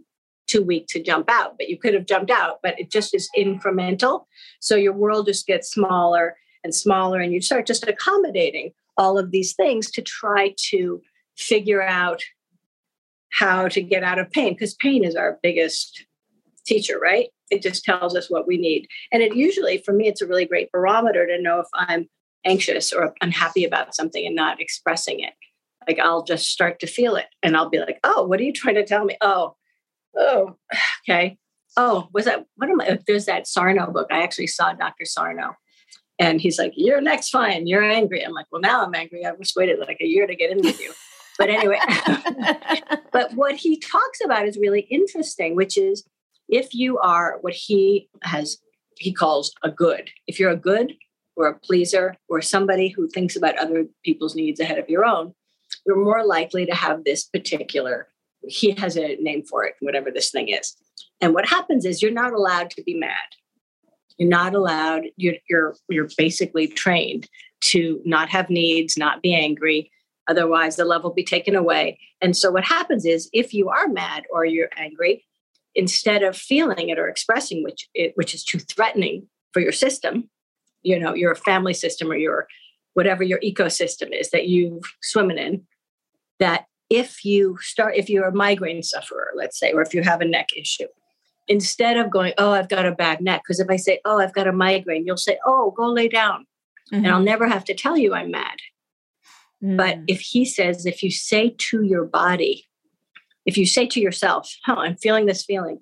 too 0.51 0.61
weak 0.61 0.87
to 0.87 1.01
jump 1.01 1.29
out, 1.29 1.57
but 1.57 1.69
you 1.69 1.77
could 1.77 1.93
have 1.93 2.05
jumped 2.05 2.29
out, 2.29 2.59
but 2.61 2.77
it 2.77 2.91
just 2.91 3.15
is 3.15 3.29
incremental. 3.37 4.25
So 4.59 4.75
your 4.75 4.93
world 4.93 5.27
just 5.27 5.47
gets 5.47 5.71
smaller 5.71 6.35
and 6.63 6.75
smaller, 6.75 7.19
and 7.19 7.31
you 7.31 7.41
start 7.41 7.65
just 7.65 7.87
accommodating 7.87 8.71
all 8.97 9.17
of 9.17 9.31
these 9.31 9.53
things 9.53 9.89
to 9.91 10.01
try 10.01 10.53
to 10.69 11.01
figure 11.37 11.81
out 11.81 12.21
how 13.31 13.67
to 13.69 13.81
get 13.81 14.03
out 14.03 14.19
of 14.19 14.31
pain, 14.31 14.53
because 14.53 14.75
pain 14.75 15.03
is 15.03 15.15
our 15.15 15.39
biggest 15.41 16.05
teacher, 16.65 16.99
right? 16.99 17.29
It 17.49 17.61
just 17.61 17.83
tells 17.83 18.15
us 18.15 18.29
what 18.29 18.47
we 18.47 18.57
need. 18.57 18.87
And 19.11 19.21
it 19.21 19.35
usually, 19.35 19.79
for 19.79 19.93
me, 19.93 20.07
it's 20.07 20.21
a 20.21 20.27
really 20.27 20.45
great 20.45 20.71
barometer 20.71 21.27
to 21.27 21.41
know 21.41 21.59
if 21.59 21.67
I'm 21.73 22.07
anxious 22.45 22.91
or 22.91 23.13
unhappy 23.21 23.65
about 23.65 23.95
something 23.95 24.25
and 24.25 24.35
not 24.35 24.61
expressing 24.61 25.19
it. 25.19 25.33
Like 25.87 25.99
I'll 25.99 26.23
just 26.23 26.49
start 26.49 26.79
to 26.79 26.87
feel 26.87 27.15
it 27.15 27.27
and 27.41 27.57
I'll 27.57 27.69
be 27.69 27.79
like, 27.79 27.99
oh, 28.03 28.23
what 28.25 28.39
are 28.39 28.43
you 28.43 28.53
trying 28.53 28.75
to 28.75 28.85
tell 28.85 29.03
me? 29.03 29.17
Oh, 29.21 29.55
oh, 30.15 30.55
okay. 31.09 31.37
Oh, 31.77 32.09
was 32.13 32.25
that 32.25 32.45
what 32.55 32.69
am 32.69 32.81
I? 32.81 32.87
Oh, 32.89 32.97
there's 33.07 33.25
that 33.25 33.47
Sarno 33.47 33.91
book. 33.91 34.07
I 34.11 34.23
actually 34.23 34.47
saw 34.47 34.73
Dr. 34.73 35.05
Sarno. 35.05 35.55
And 36.19 36.41
he's 36.41 36.59
like, 36.59 36.73
You're 36.75 37.01
next 37.01 37.29
fine. 37.29 37.65
You're 37.65 37.83
angry. 37.83 38.23
I'm 38.23 38.33
like, 38.33 38.47
Well, 38.51 38.61
now 38.61 38.83
I'm 38.85 38.93
angry. 38.93 39.25
I 39.25 39.31
just 39.37 39.55
waited 39.55 39.79
like 39.79 39.97
a 40.01 40.05
year 40.05 40.27
to 40.27 40.35
get 40.35 40.51
in 40.51 40.61
with 40.61 40.79
you. 40.79 40.93
But 41.37 41.49
anyway, 41.49 41.79
but 43.11 43.33
what 43.33 43.55
he 43.55 43.79
talks 43.79 44.19
about 44.23 44.47
is 44.47 44.57
really 44.57 44.81
interesting, 44.81 45.55
which 45.55 45.77
is 45.77 46.03
if 46.49 46.73
you 46.73 46.97
are 46.99 47.37
what 47.41 47.53
he 47.53 48.09
has, 48.23 48.57
he 48.97 49.13
calls 49.13 49.53
a 49.63 49.71
good, 49.71 50.09
if 50.27 50.39
you're 50.39 50.51
a 50.51 50.57
good 50.57 50.93
or 51.35 51.47
a 51.47 51.59
pleaser 51.59 52.17
or 52.27 52.41
somebody 52.41 52.89
who 52.89 53.07
thinks 53.07 53.35
about 53.35 53.57
other 53.57 53.85
people's 54.03 54.35
needs 54.35 54.59
ahead 54.59 54.77
of 54.77 54.89
your 54.89 55.05
own, 55.05 55.33
you're 55.85 56.03
more 56.03 56.25
likely 56.25 56.65
to 56.65 56.75
have 56.75 57.03
this 57.03 57.23
particular 57.23 58.07
he 58.47 58.71
has 58.71 58.97
a 58.97 59.15
name 59.17 59.43
for 59.43 59.63
it, 59.63 59.75
whatever 59.79 60.11
this 60.11 60.31
thing 60.31 60.49
is. 60.49 60.75
And 61.19 61.33
what 61.33 61.47
happens 61.47 61.85
is 61.85 62.01
you're 62.01 62.11
not 62.11 62.33
allowed 62.33 62.71
to 62.71 62.83
be 62.83 62.95
mad. 62.95 63.15
You're 64.17 64.29
not 64.29 64.55
allowed, 64.55 65.03
you're, 65.15 65.35
you're, 65.49 65.75
you're 65.89 66.09
basically 66.17 66.67
trained 66.67 67.27
to 67.61 68.01
not 68.05 68.29
have 68.29 68.49
needs, 68.49 68.97
not 68.97 69.21
be 69.21 69.33
angry. 69.33 69.91
Otherwise, 70.27 70.75
the 70.75 70.85
love 70.85 71.03
will 71.03 71.13
be 71.13 71.23
taken 71.23 71.55
away. 71.55 71.99
And 72.21 72.37
so, 72.37 72.51
what 72.51 72.63
happens 72.63 73.05
is 73.05 73.29
if 73.33 73.53
you 73.53 73.69
are 73.69 73.87
mad 73.87 74.23
or 74.31 74.45
you're 74.45 74.69
angry, 74.77 75.25
instead 75.75 76.23
of 76.23 76.37
feeling 76.37 76.89
it 76.89 76.99
or 76.99 77.07
expressing 77.07 77.63
which, 77.63 77.89
it, 77.93 78.11
which 78.15 78.33
is 78.33 78.43
too 78.43 78.59
threatening 78.59 79.27
for 79.53 79.61
your 79.61 79.71
system, 79.71 80.29
you 80.83 80.99
know, 80.99 81.13
your 81.13 81.35
family 81.35 81.73
system 81.73 82.11
or 82.11 82.15
your 82.15 82.47
whatever 82.93 83.23
your 83.23 83.39
ecosystem 83.39 84.09
is 84.11 84.31
that 84.31 84.47
you 84.47 84.81
swimming 85.01 85.37
in, 85.37 85.65
that 86.39 86.65
if 86.89 87.23
you 87.23 87.57
start, 87.61 87.95
if 87.95 88.09
you're 88.09 88.27
a 88.27 88.35
migraine 88.35 88.83
sufferer, 88.83 89.31
let's 89.35 89.57
say, 89.57 89.71
or 89.71 89.81
if 89.81 89.93
you 89.93 90.03
have 90.03 90.19
a 90.19 90.25
neck 90.25 90.49
issue, 90.57 90.87
instead 91.47 91.97
of 91.97 92.09
going, 92.09 92.33
oh, 92.37 92.51
I've 92.51 92.69
got 92.69 92.85
a 92.85 92.91
bad 92.91 93.21
neck, 93.21 93.43
because 93.43 93.59
if 93.59 93.69
I 93.69 93.77
say, 93.77 93.99
oh, 94.03 94.19
I've 94.19 94.33
got 94.33 94.47
a 94.47 94.51
migraine, 94.51 95.05
you'll 95.05 95.17
say, 95.17 95.39
oh, 95.45 95.71
go 95.71 95.87
lay 95.87 96.09
down. 96.09 96.45
Mm-hmm. 96.91 97.05
And 97.05 97.07
I'll 97.07 97.21
never 97.21 97.47
have 97.47 97.63
to 97.65 97.73
tell 97.73 97.97
you 97.97 98.13
I'm 98.13 98.31
mad. 98.31 98.57
Mm. 99.63 99.77
But 99.77 99.99
if 100.07 100.19
he 100.19 100.45
says, 100.45 100.85
if 100.85 101.03
you 101.03 101.11
say 101.11 101.55
to 101.57 101.83
your 101.83 102.05
body, 102.05 102.67
if 103.45 103.57
you 103.57 103.65
say 103.65 103.87
to 103.87 103.99
yourself, 103.99 104.53
oh, 104.67 104.75
I'm 104.75 104.95
feeling 104.97 105.25
this 105.25 105.43
feeling, 105.43 105.79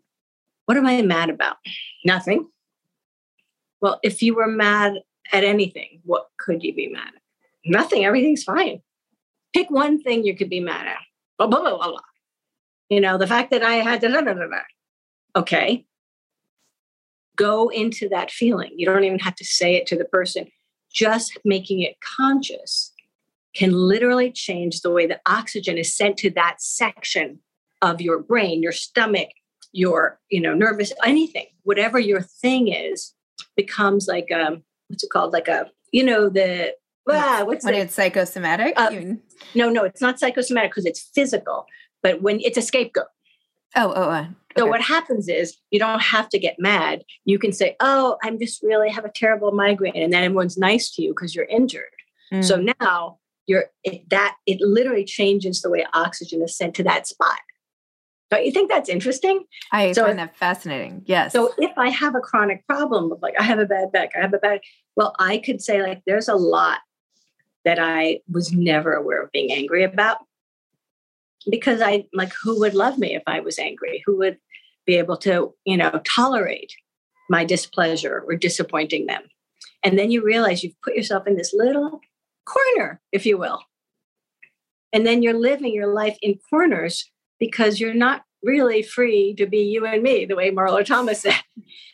what 0.65 0.77
am 0.77 0.85
I 0.85 1.01
mad 1.01 1.29
about? 1.29 1.57
Nothing. 2.05 2.47
Well, 3.81 3.99
if 4.03 4.21
you 4.21 4.35
were 4.35 4.47
mad 4.47 4.93
at 5.31 5.43
anything, 5.43 6.01
what 6.03 6.27
could 6.37 6.63
you 6.63 6.73
be 6.75 6.87
mad 6.87 7.07
at? 7.07 7.21
Nothing. 7.65 8.05
Everything's 8.05 8.43
fine. 8.43 8.81
Pick 9.53 9.69
one 9.69 10.01
thing 10.01 10.23
you 10.23 10.35
could 10.35 10.49
be 10.49 10.59
mad 10.59 10.87
at. 10.87 10.97
Blah, 11.37 11.47
blah, 11.47 11.61
blah, 11.61 11.77
blah, 11.77 11.87
blah. 11.89 11.99
You 12.89 13.01
know, 13.01 13.17
the 13.17 13.27
fact 13.27 13.51
that 13.51 13.63
I 13.63 13.75
had 13.75 14.01
to, 14.01 14.09
blah, 14.09 14.21
blah, 14.21 14.33
blah, 14.33 14.47
blah. 14.47 15.41
okay. 15.41 15.85
Go 17.35 17.69
into 17.69 18.09
that 18.09 18.31
feeling. 18.31 18.71
You 18.75 18.85
don't 18.85 19.05
even 19.05 19.19
have 19.19 19.35
to 19.35 19.45
say 19.45 19.75
it 19.75 19.87
to 19.87 19.97
the 19.97 20.05
person. 20.05 20.47
Just 20.91 21.37
making 21.45 21.81
it 21.81 21.95
conscious 22.01 22.91
can 23.55 23.71
literally 23.71 24.31
change 24.31 24.81
the 24.81 24.91
way 24.91 25.07
that 25.07 25.21
oxygen 25.25 25.77
is 25.77 25.95
sent 25.95 26.17
to 26.17 26.29
that 26.31 26.61
section 26.61 27.39
of 27.81 28.01
your 28.01 28.19
brain, 28.19 28.61
your 28.61 28.71
stomach, 28.71 29.29
your, 29.71 30.19
you 30.29 30.41
know, 30.41 30.53
nervous, 30.53 30.91
anything, 31.03 31.47
whatever 31.63 31.99
your 31.99 32.21
thing 32.21 32.67
is, 32.67 33.13
becomes 33.55 34.07
like 34.07 34.31
um, 34.31 34.63
what's 34.87 35.03
it 35.03 35.09
called? 35.09 35.33
Like 35.33 35.47
a, 35.47 35.69
you 35.91 36.03
know, 36.03 36.29
the, 36.29 36.73
ah, 37.09 37.43
what's 37.45 37.65
when 37.65 37.73
the, 37.73 37.81
it's 37.81 37.95
psychosomatic? 37.95 38.73
Uh, 38.77 38.89
no, 39.55 39.69
no, 39.69 39.83
it's 39.83 40.01
not 40.01 40.19
psychosomatic 40.19 40.71
because 40.71 40.85
it's 40.85 41.09
physical, 41.13 41.65
but 42.03 42.21
when 42.21 42.39
it's 42.41 42.57
a 42.57 42.61
scapegoat. 42.61 43.07
Oh, 43.75 43.93
oh, 43.95 44.09
uh, 44.09 44.21
okay. 44.21 44.29
So 44.57 44.65
what 44.65 44.81
happens 44.81 45.29
is 45.29 45.57
you 45.69 45.79
don't 45.79 46.01
have 46.01 46.27
to 46.29 46.39
get 46.39 46.55
mad. 46.57 47.03
You 47.25 47.37
can 47.37 47.51
say, 47.51 47.75
"Oh, 47.79 48.17
I'm 48.23 48.39
just 48.39 48.63
really 48.63 48.89
have 48.89 49.05
a 49.05 49.11
terrible 49.11 49.51
migraine," 49.51 49.95
and 49.95 50.11
then 50.11 50.23
everyone's 50.23 50.57
nice 50.57 50.89
to 50.95 51.03
you 51.03 51.11
because 51.11 51.35
you're 51.35 51.45
injured. 51.45 51.83
Mm. 52.33 52.43
So 52.43 52.65
now 52.81 53.18
you're 53.49 53.65
it, 53.83 54.07
that 54.11 54.35
it 54.45 54.61
literally 54.61 55.03
changes 55.03 55.61
the 55.61 55.69
way 55.69 55.85
oxygen 55.93 56.41
is 56.43 56.55
sent 56.55 56.75
to 56.75 56.83
that 56.83 57.07
spot. 57.07 57.39
Don't 58.29 58.45
you 58.45 58.51
think 58.51 58.69
that's 58.69 58.89
interesting? 58.89 59.43
I 59.71 59.91
so 59.91 60.05
find 60.05 60.19
that 60.19 60.37
fascinating. 60.37 61.01
Yes. 61.05 61.33
So 61.33 61.51
if 61.57 61.75
I 61.75 61.89
have 61.89 62.13
a 62.13 62.19
chronic 62.19 62.65
problem 62.67 63.11
of 63.11 63.19
like 63.23 63.33
I 63.39 63.43
have 63.43 63.57
a 63.57 63.65
bad 63.65 63.91
back, 63.91 64.11
I 64.15 64.21
have 64.21 64.35
a 64.35 64.37
bad 64.37 64.61
well, 64.95 65.15
I 65.19 65.39
could 65.39 65.61
say 65.61 65.81
like 65.81 66.03
there's 66.05 66.27
a 66.27 66.35
lot 66.35 66.79
that 67.65 67.79
I 67.79 68.19
was 68.31 68.53
never 68.53 68.93
aware 68.93 69.23
of 69.23 69.31
being 69.31 69.51
angry 69.51 69.83
about. 69.83 70.17
Because 71.49 71.81
I 71.81 72.05
like 72.13 72.31
who 72.43 72.59
would 72.59 72.75
love 72.75 72.99
me 72.99 73.15
if 73.15 73.23
I 73.25 73.39
was 73.39 73.57
angry? 73.57 74.03
Who 74.05 74.17
would 74.19 74.37
be 74.85 74.97
able 74.97 75.17
to, 75.17 75.55
you 75.65 75.77
know, 75.77 75.99
tolerate 76.05 76.75
my 77.29 77.45
displeasure 77.45 78.23
or 78.27 78.35
disappointing 78.35 79.07
them? 79.07 79.23
And 79.83 79.97
then 79.97 80.11
you 80.11 80.23
realize 80.23 80.63
you've 80.63 80.79
put 80.83 80.95
yourself 80.95 81.25
in 81.25 81.35
this 81.35 81.53
little 81.53 82.01
corner, 82.49 83.01
if 83.11 83.25
you 83.25 83.37
will. 83.37 83.61
And 84.91 85.05
then 85.05 85.21
you're 85.21 85.39
living 85.39 85.73
your 85.73 85.93
life 85.93 86.17
in 86.21 86.39
corners 86.49 87.09
because 87.39 87.79
you're 87.79 87.93
not 87.93 88.23
really 88.43 88.81
free 88.81 89.35
to 89.35 89.45
be 89.45 89.59
you 89.59 89.85
and 89.85 90.01
me, 90.01 90.25
the 90.25 90.35
way 90.35 90.51
Marlo 90.51 90.83
Thomas 90.83 91.21
said. 91.23 91.41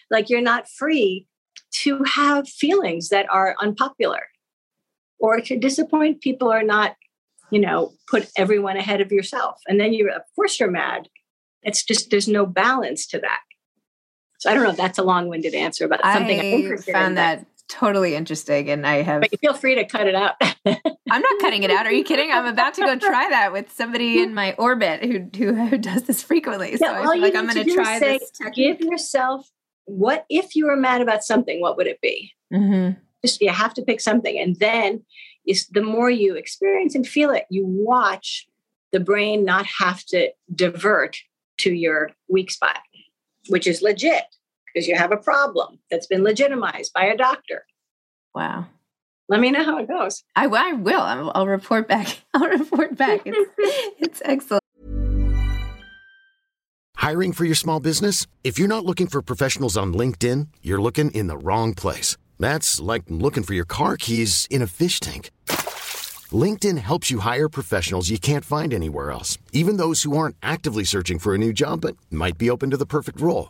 like 0.10 0.30
you're 0.30 0.42
not 0.42 0.70
free 0.70 1.28
to 1.72 2.04
have 2.04 2.48
feelings 2.48 3.10
that 3.10 3.28
are 3.30 3.56
unpopular 3.60 4.22
or 5.20 5.42
to 5.42 5.58
disappoint 5.58 6.22
people 6.22 6.52
or 6.52 6.64
not, 6.64 6.96
you 7.52 7.60
know, 7.60 7.94
put 8.10 8.30
everyone 8.38 8.78
ahead 8.78 9.02
of 9.02 9.12
yourself. 9.12 9.60
And 9.68 9.80
then 9.80 9.94
you're, 9.94 10.12
of 10.12 10.22
course, 10.36 10.60
you're 10.60 10.72
mad. 10.72 11.10
It's 11.64 11.84
just, 11.84 12.12
there's 12.12 12.28
no 12.28 12.46
balance 12.46 13.08
to 13.08 13.20
that. 13.20 13.40
So 14.40 14.50
I 14.50 14.54
don't 14.54 14.64
know 14.64 14.70
if 14.70 14.78
that's 14.78 15.00
a 15.00 15.04
long 15.04 15.28
winded 15.28 15.56
answer, 15.56 15.88
but 15.88 16.02
something 16.04 16.40
I 16.40 16.78
found 16.92 17.18
that 17.18 17.46
totally 17.68 18.16
interesting 18.16 18.70
and 18.70 18.86
I 18.86 19.02
have 19.02 19.22
But 19.22 19.40
feel 19.40 19.54
free 19.54 19.76
to 19.76 19.86
cut 19.86 20.08
it 20.08 20.16
out. 20.16 20.36
I'm 20.66 21.22
not 21.22 21.40
cutting 21.42 21.64
it 21.64 21.72
out. 21.72 21.86
Are 21.86 21.92
you 21.92 22.04
kidding? 22.04 22.32
I'm 22.32 22.46
about 22.46 22.74
to 22.76 22.82
go 22.82 22.96
try 23.00 23.30
that 23.30 23.52
with 23.52 23.72
somebody 23.72 24.22
in 24.22 24.34
my 24.34 24.54
orbit 24.54 25.04
who 25.04 25.30
who, 25.38 25.54
who 25.68 25.78
does 25.78 26.04
this 26.04 26.24
frequently. 26.24 26.78
So 26.78 26.88
I 26.88 27.02
feel 27.02 27.22
like 27.22 27.36
I'm 27.36 27.48
going 27.48 27.64
to 27.64 27.74
try 27.74 28.00
say, 28.00 28.18
this. 28.20 28.32
Technique. 28.32 28.80
Give 28.80 28.90
yourself 28.90 29.50
what 29.86 30.26
if 30.30 30.56
you 30.56 30.66
were 30.66 30.76
mad 30.76 31.02
about 31.02 31.24
something? 31.24 31.62
What 31.62 31.78
would 31.78 31.88
it 31.88 32.02
be? 32.02 32.32
Mm-hmm. 32.54 33.00
Just 33.24 33.42
you 33.42 33.50
have 33.50 33.74
to 33.76 33.82
pick 33.82 34.02
something, 34.02 34.38
and 34.38 34.56
then 34.58 35.04
is 35.48 35.68
the 35.68 35.82
more 35.82 36.10
you 36.10 36.36
experience 36.36 36.96
and 36.96 37.08
feel 37.08 37.30
it, 37.32 37.46
you 37.50 37.66
watch 37.66 38.48
the 38.92 39.00
brain 39.00 39.46
not 39.46 39.66
have 39.80 40.04
to 40.06 40.30
divert 40.54 41.18
to 41.58 41.72
your 41.72 42.12
weak 42.28 42.52
spot, 42.52 42.80
which 43.50 43.68
is 43.68 43.82
legit 43.82 44.24
because 44.76 44.88
you 44.90 44.96
have 44.96 45.14
a 45.14 45.18
problem 45.18 45.80
that's 45.90 46.06
been 46.06 46.22
legitimized 46.22 46.92
by 46.94 47.06
a 47.06 47.16
doctor. 47.16 47.66
Wow. 48.34 48.66
Let 49.30 49.40
me 49.40 49.50
know 49.50 49.64
how 49.64 49.78
it 49.80 49.88
goes. 49.88 50.24
I, 50.36 50.46
I 50.48 50.74
will. 50.74 51.02
I'll, 51.02 51.32
I'll 51.34 51.48
report 51.48 51.88
back. 51.88 52.20
I'll 52.34 52.50
report 52.50 52.98
back. 52.98 53.22
It's, 53.26 53.52
it's 54.00 54.22
excellent. 54.26 54.62
Hiring 56.98 57.34
for 57.34 57.46
your 57.46 57.56
small 57.56 57.80
business? 57.80 58.28
If 58.44 58.60
you're 58.60 58.68
not 58.68 58.86
looking 58.86 59.08
for 59.08 59.22
professionals 59.22 59.78
on 59.78 59.94
LinkedIn, 59.94 60.48
you're 60.62 60.82
looking 60.82 61.12
in 61.12 61.28
the 61.28 61.38
wrong 61.38 61.74
place. 61.74 62.18
That's 62.38 62.82
like 62.82 63.04
looking 63.08 63.44
for 63.44 63.54
your 63.54 63.66
car 63.66 63.96
keys 63.96 64.48
in 64.52 64.62
a 64.62 64.68
fish 64.68 65.00
tank. 65.00 65.32
LinkedIn 66.32 66.80
helps 66.80 67.10
you 67.10 67.20
hire 67.20 67.48
professionals 67.48 68.10
you 68.10 68.18
can't 68.18 68.44
find 68.44 68.74
anywhere 68.74 69.12
else, 69.12 69.38
even 69.54 69.78
those 69.78 70.04
who 70.04 70.18
aren't 70.18 70.36
actively 70.42 70.84
searching 70.84 71.20
for 71.20 71.34
a 71.34 71.38
new 71.38 71.54
job 71.54 71.82
but 71.82 71.96
might 72.12 72.38
be 72.38 72.50
open 72.50 72.72
to 72.72 72.78
the 72.78 72.86
perfect 72.86 73.22
role. 73.22 73.50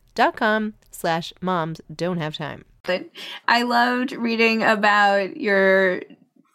dot 0.15 0.35
com 0.35 0.73
slash 0.91 1.33
moms 1.41 1.81
don't 1.93 2.17
have 2.17 2.35
time. 2.35 2.65
But 2.83 3.09
I 3.47 3.63
loved 3.63 4.11
reading 4.11 4.63
about 4.63 5.37
your 5.37 6.01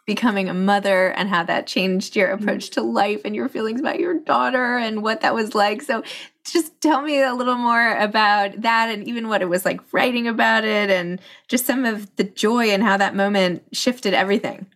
becoming 0.07 0.49
a 0.49 0.55
mother 0.55 1.09
and 1.11 1.29
how 1.29 1.43
that 1.43 1.67
changed 1.67 2.15
your 2.15 2.29
mm-hmm. 2.29 2.43
approach 2.43 2.71
to 2.71 2.81
life 2.81 3.23
and 3.25 3.35
your 3.35 3.49
feelings 3.49 3.81
about 3.81 3.99
your 3.99 4.15
daughter 4.15 4.77
and 4.77 5.03
what 5.03 5.21
that 5.21 5.35
was 5.35 5.55
like. 5.55 5.83
So 5.83 6.05
just 6.47 6.81
tell 6.81 7.03
me 7.03 7.21
a 7.21 7.35
little 7.35 7.57
more 7.57 7.97
about 7.97 8.63
that 8.63 8.89
and 8.89 9.07
even 9.09 9.29
what 9.29 9.43
it 9.43 9.49
was 9.49 9.65
like 9.65 9.81
writing 9.93 10.29
about 10.29 10.65
it 10.65 10.91
and 10.91 11.21
just 11.49 11.67
some 11.67 11.85
of 11.85 12.15
the 12.17 12.25
joy 12.25 12.67
and 12.71 12.85
how 12.85 12.97
that 12.97 13.17
moment 13.17 13.65
shifted 13.73 14.15
everything. 14.15 14.67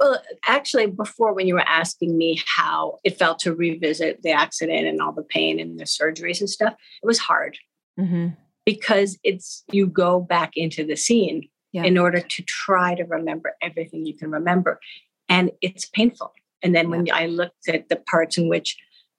Well, 0.00 0.20
actually, 0.46 0.86
before 0.86 1.34
when 1.34 1.46
you 1.46 1.54
were 1.54 1.60
asking 1.60 2.16
me 2.16 2.40
how 2.46 2.98
it 3.04 3.18
felt 3.18 3.40
to 3.40 3.54
revisit 3.54 4.22
the 4.22 4.30
accident 4.30 4.86
and 4.86 5.00
all 5.00 5.12
the 5.12 5.22
pain 5.22 5.58
and 5.58 5.78
the 5.78 5.84
surgeries 5.84 6.40
and 6.40 6.50
stuff, 6.50 6.74
it 7.02 7.06
was 7.06 7.18
hard 7.18 7.58
mm-hmm. 7.98 8.28
because 8.64 9.18
it's 9.24 9.64
you 9.72 9.86
go 9.86 10.20
back 10.20 10.52
into 10.54 10.84
the 10.84 10.96
scene 10.96 11.48
Yeah. 11.72 11.84
in 11.84 11.98
order 11.98 12.20
to 12.20 12.42
try 12.42 12.94
to 12.94 13.04
remember 13.04 13.54
everything 13.62 14.06
you 14.06 14.16
can 14.16 14.30
remember. 14.30 14.80
And 15.28 15.50
it's 15.60 15.84
painful. 15.86 16.32
And 16.62 16.74
then 16.74 16.88
when 16.90 17.06
I 17.12 17.26
looked 17.26 17.68
at 17.68 17.88
the 17.88 17.96
parts 17.96 18.38
in 18.38 18.48
which 18.48 18.76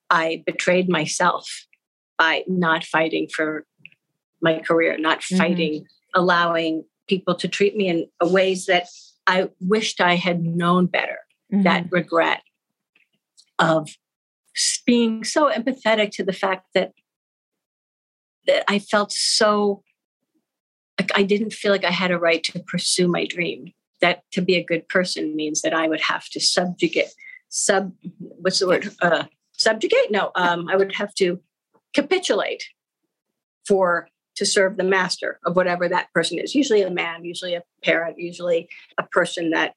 I 0.09 0.43
betrayed 0.45 0.89
myself 0.89 1.47
by 2.17 2.43
not 2.47 2.83
fighting 2.83 3.27
for 3.33 3.65
my 4.41 4.59
career, 4.59 4.97
not 4.97 5.21
Mhm. 5.21 5.37
fighting, 5.37 5.85
allowing 6.15 6.83
people 7.07 7.35
to 7.35 7.47
treat 7.47 7.75
me 7.75 7.87
in 7.87 8.07
ways 8.21 8.65
that 8.65 8.87
I 9.27 9.49
wished 9.61 10.01
I 10.01 10.15
had 10.15 10.41
known 10.43 10.87
better, 10.87 11.19
that 11.51 11.85
regret 11.91 12.41
of 13.59 13.89
being 14.85 15.23
so 15.23 15.51
empathetic 15.51 16.11
to 16.11 16.23
the 16.23 16.33
fact 16.33 16.67
that 16.73 16.93
that 18.49 18.65
I 18.67 18.79
felt 18.79 19.11
so 19.11 19.83
like 20.99 21.11
I 21.15 21.23
didn't 21.23 21.53
feel 21.53 21.71
like 21.71 21.85
I 21.85 21.91
had 21.91 22.11
a 22.11 22.19
right 22.19 22.43
to 22.43 22.59
pursue 22.59 23.07
my 23.07 23.25
dream. 23.25 23.73
That 24.01 24.23
to 24.31 24.41
be 24.41 24.55
a 24.55 24.63
good 24.63 24.87
person 24.87 25.35
means 25.35 25.61
that 25.61 25.73
I 25.73 25.87
would 25.87 26.01
have 26.01 26.27
to 26.29 26.39
subjugate, 26.39 27.13
sub, 27.49 27.93
what's 28.17 28.59
the 28.59 28.67
word? 28.67 28.89
Uh, 29.01 29.25
subjugate? 29.53 30.11
No, 30.11 30.31
um, 30.35 30.67
I 30.69 30.75
would 30.75 30.95
have 30.95 31.13
to 31.15 31.39
capitulate 31.93 32.63
for 33.67 34.07
to 34.35 34.45
serve 34.45 34.77
the 34.77 34.83
master 34.83 35.39
of 35.45 35.55
whatever 35.55 35.87
that 35.89 36.11
person 36.13 36.39
is. 36.39 36.55
Usually 36.55 36.81
a 36.81 36.89
man, 36.89 37.25
usually 37.25 37.55
a 37.55 37.63
parent, 37.83 38.17
usually 38.17 38.69
a 38.97 39.03
person 39.03 39.51
that 39.51 39.73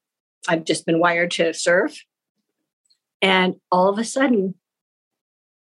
I've 0.49 0.65
just 0.65 0.87
been 0.87 1.01
wired 1.01 1.33
to 1.33 1.53
serve. 1.53 1.97
And 3.21 3.57
all 3.71 3.89
of 3.89 3.99
a 3.99 4.05
sudden, 4.05 4.55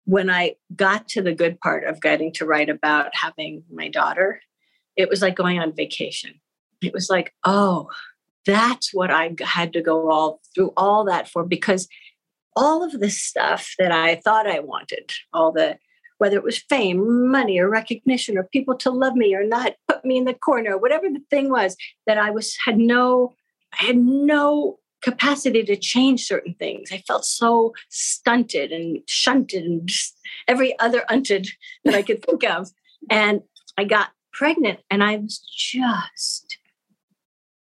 when 0.04 0.30
I 0.30 0.56
got 0.74 1.08
to 1.08 1.22
the 1.22 1.34
good 1.34 1.60
part 1.60 1.84
of 1.84 2.00
getting 2.00 2.32
to 2.34 2.46
write 2.46 2.68
about 2.68 3.14
having 3.14 3.64
my 3.72 3.88
daughter, 3.88 4.40
it 4.96 5.08
was 5.08 5.22
like 5.22 5.36
going 5.36 5.58
on 5.58 5.74
vacation. 5.74 6.40
It 6.82 6.92
was 6.92 7.08
like, 7.08 7.32
oh, 7.44 7.88
that's 8.44 8.92
what 8.92 9.10
I 9.10 9.34
had 9.40 9.72
to 9.74 9.82
go 9.82 10.10
all 10.10 10.40
through 10.54 10.72
all 10.76 11.04
that 11.04 11.28
for 11.28 11.44
because 11.44 11.86
all 12.56 12.82
of 12.82 12.98
the 13.00 13.10
stuff 13.10 13.70
that 13.78 13.92
I 13.92 14.16
thought 14.16 14.46
I 14.46 14.58
wanted, 14.58 15.12
all 15.32 15.52
the 15.52 15.78
whether 16.18 16.36
it 16.36 16.44
was 16.44 16.62
fame, 16.68 17.32
money, 17.32 17.58
or 17.58 17.68
recognition, 17.68 18.38
or 18.38 18.44
people 18.44 18.76
to 18.76 18.90
love 18.90 19.16
me 19.16 19.34
or 19.34 19.44
not 19.44 19.74
put 19.88 20.04
me 20.04 20.18
in 20.18 20.24
the 20.24 20.34
corner, 20.34 20.78
whatever 20.78 21.08
the 21.08 21.22
thing 21.30 21.50
was 21.50 21.76
that 22.06 22.16
I 22.16 22.30
was 22.30 22.56
had 22.64 22.78
no, 22.78 23.34
I 23.72 23.86
had 23.86 23.96
no 23.96 24.78
capacity 25.02 25.64
to 25.64 25.76
change 25.76 26.24
certain 26.26 26.54
things. 26.54 26.90
I 26.92 26.98
felt 26.98 27.24
so 27.24 27.74
stunted 27.88 28.72
and 28.72 29.00
shunted 29.06 29.64
and 29.64 29.90
every 30.48 30.78
other 30.78 31.02
unted 31.10 31.48
that 31.84 31.94
I 31.94 32.02
could 32.02 32.24
think 32.26 32.44
of. 32.44 32.70
And 33.10 33.42
I 33.76 33.84
got 33.84 34.10
pregnant 34.32 34.80
and 34.90 35.02
I 35.02 35.16
was 35.16 35.38
just, 35.38 36.56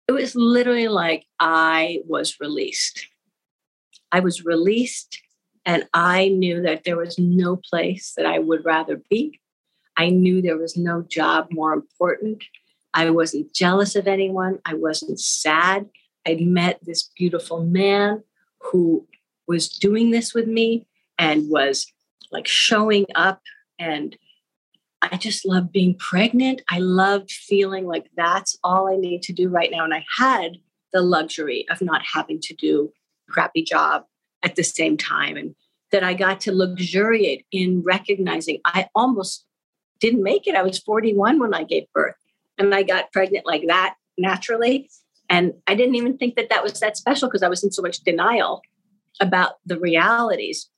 it 0.07 0.11
was 0.11 0.35
literally 0.35 0.87
like 0.87 1.25
I 1.39 1.99
was 2.07 2.39
released. 2.39 3.07
I 4.11 4.19
was 4.19 4.45
released 4.45 5.21
and 5.65 5.87
I 5.93 6.27
knew 6.29 6.61
that 6.61 6.83
there 6.83 6.97
was 6.97 7.17
no 7.17 7.55
place 7.55 8.13
that 8.15 8.25
I 8.25 8.39
would 8.39 8.63
rather 8.65 9.01
be. 9.09 9.39
I 9.97 10.09
knew 10.09 10.41
there 10.41 10.57
was 10.57 10.77
no 10.77 11.03
job 11.03 11.47
more 11.51 11.73
important. 11.73 12.43
I 12.93 13.09
wasn't 13.09 13.53
jealous 13.53 13.95
of 13.95 14.07
anyone. 14.07 14.59
I 14.65 14.75
wasn't 14.75 15.19
sad. 15.19 15.89
I'd 16.25 16.41
met 16.41 16.79
this 16.83 17.09
beautiful 17.17 17.63
man 17.63 18.23
who 18.59 19.07
was 19.47 19.67
doing 19.69 20.11
this 20.11 20.33
with 20.33 20.47
me 20.47 20.87
and 21.17 21.49
was 21.49 21.91
like 22.31 22.47
showing 22.47 23.05
up. 23.15 23.41
And 23.77 24.17
I 25.01 25.17
just 25.17 25.45
loved 25.45 25.71
being 25.71 25.95
pregnant. 25.97 26.61
I 26.69 26.79
loved 26.79 27.31
feeling 27.31 27.85
like 27.85 28.09
that's 28.15 28.57
all 28.63 28.87
I 28.87 28.95
need 28.95 29.21
to 29.23 29.33
do 29.33 29.49
right 29.49 29.69
now. 29.71 29.83
And 29.83 29.93
I 29.93 30.05
had 30.17 30.57
the 30.93 31.01
luxury 31.01 31.65
of 31.69 31.81
not 31.81 32.01
having 32.05 32.39
to 32.41 32.53
do 32.55 32.91
a 33.27 33.31
crappy 33.31 33.63
job 33.63 34.05
at 34.43 34.55
the 34.55 34.63
same 34.63 34.97
time. 34.97 35.35
And 35.35 35.55
that 35.93 36.03
I 36.03 36.15
got 36.15 36.41
to 36.41 36.51
luxuriate 36.51 37.45
in 37.51 37.83
recognizing 37.83 38.59
I 38.65 38.87
almost 38.95 39.45
didn't 39.99 40.23
make 40.23 40.47
it. 40.47 40.55
I 40.55 40.63
was 40.63 40.79
41 40.79 41.39
when 41.39 41.53
I 41.53 41.63
gave 41.63 41.83
birth 41.93 42.15
and 42.57 42.73
I 42.73 42.81
got 42.81 43.13
pregnant 43.13 43.45
like 43.45 43.63
that 43.67 43.95
naturally. 44.17 44.89
And 45.29 45.53
I 45.67 45.75
didn't 45.75 45.95
even 45.95 46.17
think 46.17 46.35
that 46.35 46.49
that 46.49 46.63
was 46.63 46.79
that 46.79 46.97
special 46.97 47.27
because 47.27 47.43
I 47.43 47.47
was 47.47 47.63
in 47.63 47.71
so 47.71 47.81
much 47.81 47.99
denial 47.99 48.61
about 49.19 49.53
the 49.65 49.79
realities. 49.79 50.69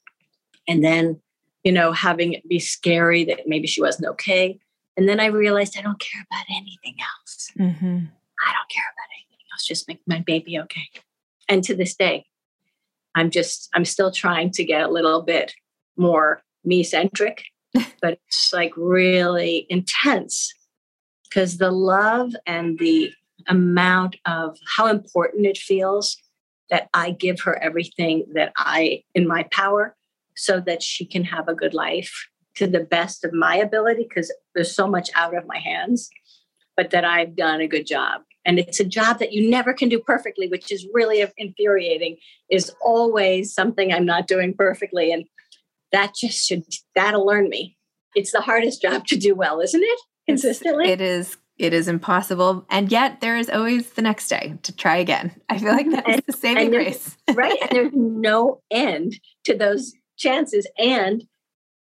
And 0.68 0.84
then, 0.84 1.20
you 1.64 1.72
know, 1.72 1.92
having 1.92 2.34
it 2.34 2.48
be 2.48 2.60
scary 2.60 3.24
that 3.26 3.48
maybe 3.48 3.68
she 3.68 3.82
wasn't 3.82 4.08
okay. 4.10 4.60
And 4.98 5.10
then 5.10 5.20
I 5.20 5.26
realized 5.26 5.78
I 5.78 5.82
don't 5.82 6.00
care 6.00 6.26
about 6.32 6.46
anything 6.50 6.96
else. 7.00 7.52
Mm-hmm. 7.60 8.06
I 8.46 8.52
don't 8.52 8.70
care 8.70 8.86
about 8.94 9.10
anything 9.18 9.46
else. 9.54 9.66
Just 9.66 9.88
make 9.88 10.00
my 10.08 10.20
baby 10.20 10.60
okay. 10.60 10.90
And 11.50 11.64
to 11.64 11.76
this 11.76 11.96
day, 11.96 12.26
I'm 13.16 13.30
just, 13.30 13.70
I'm 13.74 13.86
still 13.86 14.12
trying 14.12 14.52
to 14.52 14.64
get 14.64 14.84
a 14.84 14.92
little 14.92 15.22
bit 15.22 15.54
more 15.98 16.42
me 16.64 16.84
centric, 16.84 17.44
but 18.02 18.20
it's 18.28 18.52
like 18.54 18.74
really 18.76 19.66
intense 19.70 20.54
because 21.24 21.58
the 21.58 21.72
love 21.72 22.34
and 22.46 22.80
the 22.80 23.12
amount 23.48 24.18
of 24.26 24.58
how 24.76 24.88
important 24.88 25.46
it 25.46 25.58
feels 25.58 26.18
that 26.70 26.90
I 26.94 27.12
give 27.12 27.42
her 27.42 27.62
everything 27.62 28.26
that 28.34 28.52
I 28.58 29.04
in 29.14 29.28
my 29.28 29.44
power 29.52 29.96
so 30.36 30.60
that 30.62 30.84
she 30.84 31.06
can 31.06 31.24
have 31.24 31.48
a 31.48 31.56
good 31.56 31.74
life 31.74 32.28
to 32.56 32.68
the 32.68 32.80
best 32.80 33.24
of 33.24 33.34
my 33.34 33.56
ability 33.56 34.06
because 34.08 34.34
there's 34.54 34.74
so 34.74 34.88
much 34.88 35.10
out 35.16 35.36
of 35.36 35.46
my 35.48 35.60
hands 35.60 36.10
but 36.78 36.90
that 36.90 37.06
I've 37.06 37.38
done 37.38 37.62
a 37.62 37.70
good 37.70 37.88
job. 37.88 38.22
And 38.44 38.60
it's 38.60 38.82
a 38.82 38.86
job 38.86 39.20
that 39.20 39.32
you 39.32 39.50
never 39.50 39.74
can 39.74 39.90
do 39.90 40.00
perfectly 40.00 40.48
which 40.48 40.72
is 40.72 40.88
really 40.94 41.24
infuriating 41.38 42.18
is 42.50 42.72
always 42.84 43.54
something 43.54 43.94
I'm 43.94 44.06
not 44.06 44.28
doing 44.28 44.54
perfectly 44.54 45.12
and 45.12 45.26
that 45.92 46.14
just 46.16 46.46
should 46.46 46.64
that'll 46.96 47.26
learn 47.26 47.50
me. 47.50 47.78
It's 48.16 48.32
the 48.32 48.42
hardest 48.42 48.82
job 48.82 49.06
to 49.08 49.18
do 49.18 49.36
well 49.36 49.60
isn't 49.60 49.84
it 49.84 50.00
consistently? 50.28 50.90
It 50.90 51.02
is 51.02 51.38
it 51.58 51.74
is 51.74 51.88
impossible. 51.88 52.66
And 52.70 52.92
yet 52.92 53.22
there 53.22 53.38
is 53.38 53.50
always 53.50 53.92
the 53.92 54.02
next 54.02 54.28
day 54.28 54.58
to 54.64 54.76
try 54.76 54.98
again. 54.98 55.32
I 55.50 55.58
feel 55.58 55.72
like 55.72 55.90
that 55.92 56.10
is 56.10 56.22
the 56.26 56.34
saving 56.34 56.70
grace. 56.70 57.16
right 57.34 57.58
and 57.62 57.70
there's 57.72 57.94
no 57.94 58.62
end 58.72 59.20
to 59.46 59.58
those 59.58 59.94
chances 60.18 60.68
and 60.78 61.24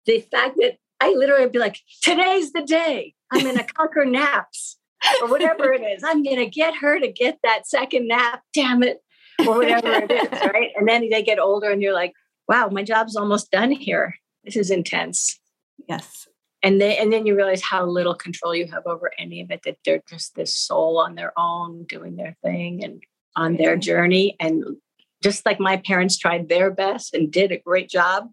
the 0.06 0.22
fact 0.32 0.56
that 0.58 0.78
i 1.00 1.14
literally 1.14 1.48
be 1.48 1.60
like 1.60 1.78
today's 2.02 2.52
the 2.52 2.64
day 2.64 3.14
i'm 3.32 3.44
going 3.44 3.58
to 3.58 3.64
conquer 3.64 4.06
naps 4.06 4.78
or 5.22 5.28
whatever 5.28 5.72
it 5.72 5.82
is 5.82 6.04
i'm 6.04 6.24
going 6.24 6.38
to 6.38 6.48
get 6.48 6.76
her 6.76 7.00
to 7.00 7.12
get 7.12 7.38
that 7.44 7.68
second 7.68 8.08
nap 8.08 8.42
damn 8.54 8.82
it 8.82 9.00
or 9.46 9.58
whatever 9.58 9.92
it 9.92 10.10
is 10.10 10.42
right 10.54 10.72
and 10.76 10.88
then 10.88 11.08
they 11.10 11.22
get 11.22 11.38
older 11.38 11.70
and 11.70 11.82
you're 11.82 11.94
like 11.94 12.14
wow 12.48 12.68
my 12.70 12.82
job's 12.84 13.16
almost 13.16 13.52
done 13.52 13.70
here 13.70 14.16
this 14.44 14.56
is 14.56 14.72
intense 14.72 15.40
Yes. 15.88 16.28
And 16.64 16.82
then 16.82 16.96
and 17.00 17.14
then 17.14 17.26
you 17.26 17.36
realize 17.36 17.62
how 17.62 17.86
little 17.86 18.16
control 18.16 18.56
you 18.56 18.68
have 18.68 18.84
over 18.88 19.12
any 19.20 19.42
of 19.42 19.52
it 19.52 19.62
that 19.64 19.78
they're 19.86 20.02
just 20.10 20.36
this 20.36 20.56
soul 20.56 21.00
on 21.00 21.16
their 21.16 21.34
own 21.38 21.84
doing 21.84 22.16
their 22.16 22.36
thing 22.44 22.84
and 22.84 23.04
on 23.36 23.58
their 23.58 23.74
mm-hmm. 23.74 23.82
journey. 23.82 24.36
And 24.40 24.64
just 25.22 25.46
like 25.46 25.60
my 25.60 25.78
parents 25.78 26.18
tried 26.18 26.50
their 26.50 26.72
best 26.72 27.14
and 27.14 27.32
did 27.32 27.52
a 27.52 27.58
great 27.58 27.90
job 27.90 28.30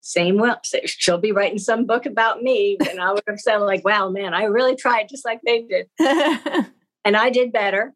same 0.00 0.36
will 0.36 0.56
she'll 0.84 1.18
be 1.18 1.32
writing 1.32 1.58
some 1.58 1.84
book 1.84 2.06
about 2.06 2.40
me 2.40 2.78
and 2.88 3.00
i 3.00 3.12
would 3.12 3.24
have 3.26 3.40
said 3.40 3.56
like 3.56 3.84
wow 3.84 4.08
man 4.08 4.34
i 4.34 4.44
really 4.44 4.76
tried 4.76 5.08
just 5.08 5.24
like 5.24 5.40
they 5.44 5.62
did. 5.62 5.88
And 7.04 7.16
i 7.16 7.30
did 7.30 7.52
better 7.52 7.92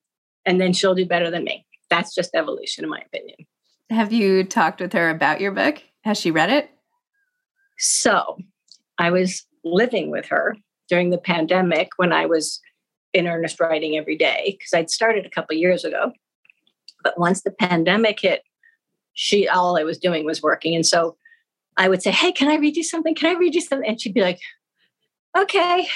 and 0.46 0.61
then 0.61 0.72
she'll 0.72 0.94
do 0.94 1.06
better 1.06 1.30
than 1.30 1.44
me. 1.44 1.66
That's 1.88 2.14
just 2.14 2.35
evolution 2.35 2.85
in 2.85 2.90
my 2.90 3.00
opinion. 3.00 3.38
Have 3.90 4.12
you 4.12 4.44
talked 4.44 4.80
with 4.80 4.92
her 4.92 5.11
about 5.11 5.40
your 5.40 5.52
book? 5.52 5.83
Has 6.02 6.18
she 6.18 6.30
read 6.30 6.50
it? 6.50 6.70
So 7.78 8.38
I 9.00 9.10
was 9.10 9.46
living 9.64 10.10
with 10.10 10.26
her 10.26 10.54
during 10.88 11.10
the 11.10 11.18
pandemic 11.18 11.88
when 11.96 12.12
I 12.12 12.26
was 12.26 12.60
in 13.12 13.26
earnest 13.26 13.58
writing 13.58 13.96
every 13.96 14.16
day 14.16 14.56
because 14.58 14.72
I'd 14.72 14.90
started 14.90 15.26
a 15.26 15.30
couple 15.30 15.56
years 15.56 15.84
ago. 15.84 16.12
But 17.02 17.18
once 17.18 17.42
the 17.42 17.50
pandemic 17.50 18.20
hit, 18.20 18.42
she 19.14 19.48
all 19.48 19.78
I 19.78 19.84
was 19.84 19.98
doing 19.98 20.24
was 20.24 20.42
working. 20.42 20.74
And 20.74 20.86
so 20.86 21.16
I 21.76 21.88
would 21.88 22.02
say, 22.02 22.10
Hey, 22.10 22.30
can 22.30 22.48
I 22.48 22.56
read 22.56 22.76
you 22.76 22.84
something? 22.84 23.14
Can 23.14 23.34
I 23.34 23.38
read 23.38 23.54
you 23.54 23.60
something? 23.60 23.88
And 23.88 24.00
she'd 24.00 24.14
be 24.14 24.20
like, 24.20 24.38
Okay. 25.36 25.88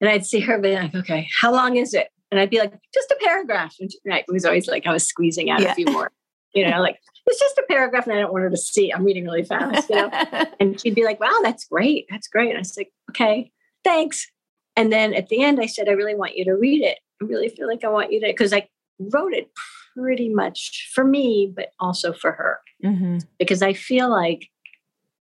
And 0.00 0.10
I'd 0.10 0.26
see 0.26 0.40
her 0.40 0.58
be 0.58 0.74
like, 0.74 0.94
Okay, 0.94 1.28
how 1.40 1.52
long 1.52 1.76
is 1.76 1.94
it? 1.94 2.08
And 2.30 2.40
I'd 2.40 2.50
be 2.50 2.58
like, 2.58 2.72
just 2.92 3.12
a 3.12 3.18
paragraph. 3.22 3.76
And 3.78 3.92
she, 3.92 3.98
right, 4.04 4.24
it 4.26 4.32
was 4.32 4.44
always 4.44 4.66
like 4.66 4.88
I 4.88 4.92
was 4.92 5.06
squeezing 5.06 5.50
out 5.50 5.60
yeah. 5.60 5.70
a 5.70 5.74
few 5.76 5.86
more, 5.86 6.10
you 6.54 6.68
know, 6.68 6.80
like 6.80 6.98
it's 7.26 7.40
just 7.40 7.58
a 7.58 7.64
paragraph 7.68 8.06
and 8.06 8.16
I 8.16 8.20
don't 8.20 8.32
want 8.32 8.44
her 8.44 8.50
to 8.50 8.56
see. 8.56 8.92
I'm 8.92 9.04
reading 9.04 9.24
really 9.24 9.44
fast, 9.44 9.88
you 9.88 9.96
know. 9.96 10.10
and 10.60 10.80
she'd 10.80 10.94
be 10.94 11.04
like, 11.04 11.20
Wow, 11.20 11.38
that's 11.42 11.64
great. 11.64 12.06
That's 12.10 12.28
great. 12.28 12.50
And 12.50 12.58
I 12.58 12.60
was 12.60 12.76
like, 12.76 12.92
Okay, 13.10 13.50
thanks. 13.82 14.30
And 14.76 14.92
then 14.92 15.14
at 15.14 15.28
the 15.28 15.42
end, 15.42 15.60
I 15.60 15.66
said, 15.66 15.88
I 15.88 15.92
really 15.92 16.14
want 16.14 16.36
you 16.36 16.44
to 16.46 16.52
read 16.52 16.82
it. 16.82 16.98
I 17.22 17.26
really 17.26 17.48
feel 17.48 17.68
like 17.68 17.84
I 17.84 17.88
want 17.88 18.12
you 18.12 18.20
to, 18.20 18.26
because 18.26 18.52
I 18.52 18.68
wrote 18.98 19.32
it 19.32 19.50
pretty 19.96 20.28
much 20.28 20.90
for 20.92 21.04
me, 21.04 21.52
but 21.54 21.70
also 21.78 22.12
for 22.12 22.32
her. 22.32 22.58
Mm-hmm. 22.84 23.18
Because 23.38 23.62
I 23.62 23.72
feel 23.72 24.10
like 24.10 24.48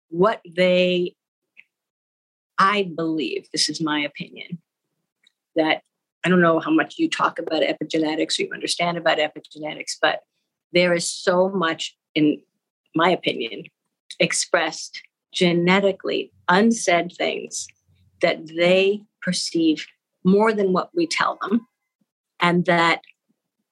what 0.10 0.41
they, 0.50 1.15
I 2.58 2.91
believe, 2.96 3.48
this 3.52 3.69
is 3.69 3.80
my 3.80 4.00
opinion, 4.00 4.60
that 5.56 5.82
I 6.26 6.30
don't 6.30 6.41
know 6.41 6.60
how 6.60 6.72
much 6.72 6.96
you 6.98 7.10
talk 7.10 7.38
about 7.38 7.62
epigenetics 7.62 8.39
or 8.39 8.43
you 8.43 8.50
understand 8.54 8.98
about 8.98 9.17
epigenetics, 9.19 9.98
but 10.02 10.22
there 10.74 10.94
is 10.94 11.10
so 11.10 11.50
much, 11.50 11.96
in 12.16 12.42
my 12.96 13.10
opinion, 13.10 13.64
expressed 14.20 15.02
genetically 15.34 16.32
unsaid 16.48 17.12
things 17.18 17.68
that 18.22 18.48
they 18.56 19.02
perceive 19.22 19.86
more 20.24 20.54
than 20.54 20.74
what 20.74 20.90
we 20.94 21.08
tell 21.08 21.38
them. 21.42 21.68
And 22.40 22.66
that 22.66 23.02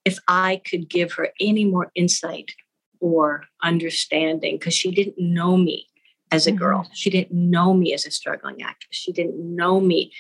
if 0.06 0.18
I 0.28 0.62
could 0.70 0.90
give 0.90 1.14
her 1.14 1.30
any 1.40 1.66
more 1.66 1.92
insight 1.96 2.52
or 3.00 3.44
understanding, 3.64 4.58
because 4.58 4.74
she 4.74 4.92
didn't 4.92 5.20
know 5.20 5.58
me 5.58 5.88
as 6.32 6.48
a 6.48 6.52
girl, 6.52 6.84
mm-hmm. 6.84 6.94
she 6.94 7.10
didn't 7.10 7.32
know 7.32 7.74
me 7.74 7.94
as 7.94 8.06
a 8.06 8.12
struggling 8.12 8.62
actress, 8.62 8.98
she 8.98 9.12
didn't 9.12 9.38
know 9.56 9.80
me 9.80 10.12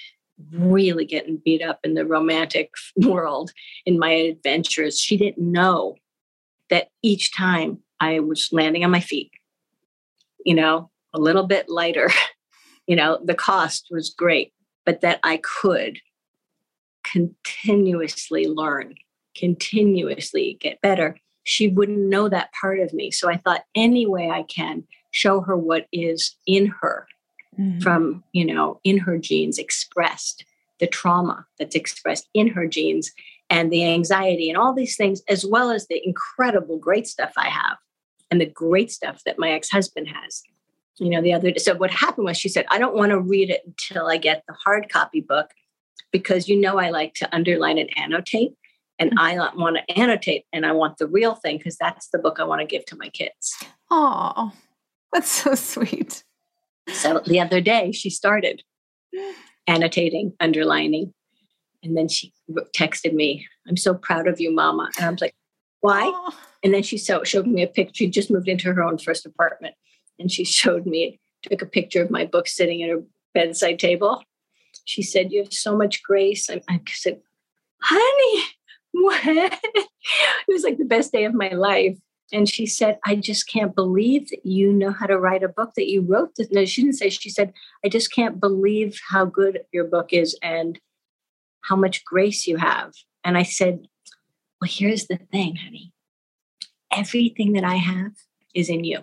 really 0.54 1.06
getting 1.06 1.38
beat 1.44 1.62
up 1.62 1.80
in 1.84 1.94
the 1.94 2.06
romantic 2.06 2.72
world 2.98 3.52
in 3.86 4.00
my 4.00 4.12
adventures. 4.12 5.00
She 5.00 5.17
didn't 5.17 5.52
know 5.52 5.96
that 6.71 6.88
each 7.03 7.36
time 7.36 7.77
I 7.99 8.19
was 8.19 8.49
landing 8.51 8.84
on 8.84 8.89
my 8.89 8.99
feet, 8.99 9.31
you 10.43 10.55
know, 10.55 10.89
a 11.13 11.19
little 11.19 11.45
bit 11.45 11.69
lighter, 11.69 12.10
you 12.88 12.95
know, 12.95 13.19
the 13.23 13.36
cost 13.36 13.88
was 13.91 14.10
great, 14.10 14.53
but 14.86 15.01
that 15.01 15.19
I 15.23 15.39
could 15.43 15.99
continuously 17.03 18.47
learn, 18.47 18.95
continuously 19.36 20.57
get 20.60 20.81
better. 20.81 21.17
She 21.43 21.67
wouldn't 21.67 21.97
know 21.97 22.29
that 22.29 22.51
part 22.60 22.79
of 22.79 22.93
me. 22.93 23.12
So 23.12 23.29
I 23.29 23.38
thought, 23.38 23.65
any 23.75 24.07
way 24.07 24.29
I 24.29 24.43
can 24.43 24.84
show 25.12 25.41
her 25.41 25.57
what 25.57 25.88
is 25.91 26.36
in 26.47 26.67
her 26.81 27.07
mm-hmm. 27.60 27.79
from, 27.79 28.23
you 28.31 28.45
know, 28.45 28.79
in 28.84 28.99
her 28.99 29.17
genes 29.17 29.57
expressed, 29.57 30.45
the 30.79 30.88
trauma 30.88 31.45
that's 31.60 31.75
expressed 31.75 32.27
in 32.34 32.47
her 32.47 32.67
genes 32.67 33.12
and 33.52 33.72
the 33.72 33.86
anxiety 33.86 34.50
and 34.50 34.58
all 34.58 34.74
these 34.74 34.98
things, 34.98 35.22
as 35.30 35.46
well 35.46 35.70
as 35.70 35.86
the 35.88 36.02
incredible 36.04 36.80
great 36.80 37.06
stuff 37.06 37.34
I 37.38 37.50
have 37.50 37.78
and 38.32 38.42
the 38.42 38.48
great 38.48 38.92
stuff 38.92 39.22
that 39.28 39.38
my 39.38 39.52
ex 39.52 39.70
husband 39.70 40.08
has 40.08 40.42
you 41.02 41.10
know, 41.10 41.22
the 41.22 41.34
other 41.34 41.50
day. 41.50 41.58
So 41.58 41.76
what 41.76 41.90
happened 41.90 42.26
was 42.26 42.38
she 42.38 42.48
said, 42.48 42.66
I 42.70 42.78
don't 42.78 42.96
want 42.96 43.10
to 43.10 43.20
read 43.20 43.50
it 43.50 43.64
until 43.66 44.08
I 44.08 44.18
get 44.18 44.44
the 44.48 44.54
hard 44.54 44.88
copy 44.88 45.20
book 45.20 45.50
because 46.12 46.48
you 46.48 46.56
know 46.56 46.78
I 46.78 46.92
like 46.92 47.16
to 47.16 47.36
underline 47.36 47.80
and 47.80 47.90
annotate. 47.98 48.54
And 49.00 49.10
mm-hmm. 49.10 49.20
I 49.20 49.50
want 49.56 49.78
to 49.78 50.00
annotate 50.00 50.46
and 50.54 50.64
I 50.64 50.74
want 50.74 51.00
the 51.00 51.08
real 51.08 51.34
thing 51.34 51.58
because 51.58 51.76
that's 51.78 52.10
the 52.10 52.20
book 52.20 52.40
I 52.40 52.44
want 52.44 52.62
to 52.62 52.68
give 52.68 52.86
to 52.86 52.98
my 52.98 53.10
kids. 53.10 53.56
Oh, 53.90 54.52
that's 55.12 55.32
so 55.32 55.56
sweet. 55.56 56.24
So 56.94 57.22
the 57.26 57.40
other 57.40 57.62
day 57.62 57.92
she 57.92 58.12
started 58.12 58.62
annotating, 59.68 60.34
underlining, 60.40 61.16
and 61.84 61.98
then 61.98 62.08
she 62.08 62.34
texted 62.76 63.13
me, 63.13 63.48
I'm 63.67 63.78
so 63.78 63.94
proud 63.94 64.28
of 64.28 64.39
you, 64.39 64.54
Mama. 64.54 64.89
And 64.98 65.06
I 65.06 65.10
was 65.10 65.22
like, 65.22 65.36
why? 65.82 66.04
Oh. 66.06 66.38
And 66.63 66.74
then 66.74 66.84
she 66.84 66.98
showed 66.98 67.48
me 67.48 67.63
a 67.63 67.67
picture. 67.67 67.94
She 67.96 68.08
just 68.08 68.30
moved 68.30 68.48
into 68.48 68.72
her 68.72 68.84
own 68.84 68.98
first 68.98 69.26
apartment 69.26 69.76
and 70.20 70.32
she 70.32 70.44
showed 70.44 70.86
me, 70.86 71.20
took 71.44 71.62
a 71.62 71.65
picture 71.65 72.04
of 72.04 72.12
my 72.12 72.26
book 72.26 72.48
sitting 72.48 72.84
at 72.84 72.89
her 72.89 73.04
bedside 73.34 73.80
table. 73.80 74.24
She 74.86 75.02
said, 75.02 75.32
You 75.32 75.44
have 75.44 75.54
so 75.54 75.76
much 75.76 76.04
grace. 76.04 76.50
I, 76.50 76.62
I 76.70 76.82
said, 76.88 77.20
Honey, 77.82 78.44
what? 78.91 79.22
it 79.26 79.89
was 80.48 80.63
like 80.63 80.78
the 80.78 80.86
best 80.86 81.12
day 81.12 81.26
of 81.26 81.34
my 81.34 81.50
life. 81.50 81.98
And 82.34 82.48
she 82.48 82.65
said, 82.65 82.98
I 83.06 83.15
just 83.15 83.50
can't 83.50 83.76
believe 83.76 84.30
that 84.30 84.46
you 84.46 84.72
know 84.72 84.91
how 84.91 85.06
to 85.06 85.20
write 85.20 85.44
a 85.44 85.50
book 85.50 85.72
that 85.76 85.89
you 85.89 86.02
wrote. 86.02 86.36
This. 86.36 86.50
No, 86.52 86.63
she 86.63 86.82
didn't 86.82 86.96
say, 86.96 87.10
she 87.10 87.30
said, 87.30 87.52
I 87.84 87.89
just 87.89 88.13
can't 88.13 88.39
believe 88.39 88.98
how 89.10 89.26
good 89.26 89.62
your 89.74 89.84
book 89.84 90.13
is 90.13 90.38
and 90.41 90.80
how 91.62 91.76
much 91.76 92.06
grace 92.06 92.47
you 92.47 92.58
have. 92.58 92.93
And 93.24 93.38
I 93.38 93.43
said, 93.43 93.88
Well, 94.60 94.69
here's 94.69 95.08
the 95.08 95.17
thing, 95.17 95.56
honey. 95.56 95.93
Everything 96.91 97.54
that 97.54 97.63
I 97.63 97.76
have 97.76 98.12
is 98.54 98.69
in 98.69 98.84
you. 98.84 99.00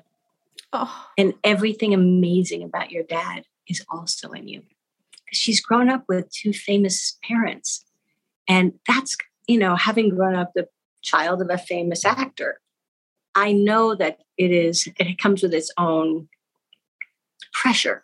Oh. 0.73 1.07
And 1.17 1.35
everything 1.45 1.95
amazing 1.95 2.63
about 2.63 2.91
your 2.91 3.05
dad 3.05 3.45
is 3.69 3.85
also 3.91 4.31
in 4.33 4.49
you. 4.49 4.63
Because 5.25 5.39
she's 5.39 5.61
grown 5.61 5.89
up 5.89 6.05
with 6.09 6.31
two 6.31 6.53
famous 6.53 7.19
parents. 7.23 7.85
And 8.47 8.75
that's, 8.87 9.17
you 9.47 9.59
know, 9.59 9.77
having 9.77 10.11
grown 10.11 10.35
up 10.35 10.53
the 10.55 10.69
child 11.03 11.41
of 11.41 11.51
a 11.51 11.59
famous 11.59 12.05
actor, 12.05 12.61
I 13.35 13.53
know 13.53 13.95
that 13.95 14.19
it 14.37 14.51
is, 14.51 14.89
it 14.99 15.19
comes 15.19 15.43
with 15.43 15.55
its 15.55 15.71
own 15.79 16.29
pressure 17.53 18.03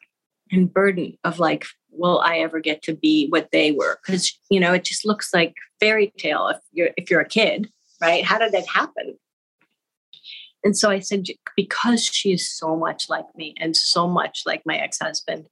and 0.50 0.72
burden 0.72 1.18
of 1.24 1.38
like, 1.38 1.64
will 1.96 2.20
I 2.20 2.38
ever 2.38 2.60
get 2.60 2.82
to 2.82 2.94
be 2.94 3.28
what 3.28 3.50
they 3.52 3.72
were? 3.72 3.98
Because, 4.04 4.36
you 4.50 4.60
know, 4.60 4.72
it 4.72 4.84
just 4.84 5.06
looks 5.06 5.32
like 5.32 5.54
fairy 5.80 6.12
tale 6.18 6.48
if 6.48 6.58
you're 6.72 6.90
if 6.96 7.10
you're 7.10 7.20
a 7.20 7.28
kid, 7.28 7.70
right? 8.00 8.24
How 8.24 8.38
did 8.38 8.52
that 8.52 8.66
happen? 8.66 9.16
And 10.64 10.76
so 10.76 10.90
I 10.90 11.00
said, 11.00 11.26
because 11.56 12.04
she 12.04 12.32
is 12.32 12.50
so 12.50 12.74
much 12.74 13.10
like 13.10 13.26
me 13.36 13.54
and 13.60 13.76
so 13.76 14.08
much 14.08 14.42
like 14.46 14.62
my 14.64 14.78
ex 14.78 14.98
husband, 14.98 15.44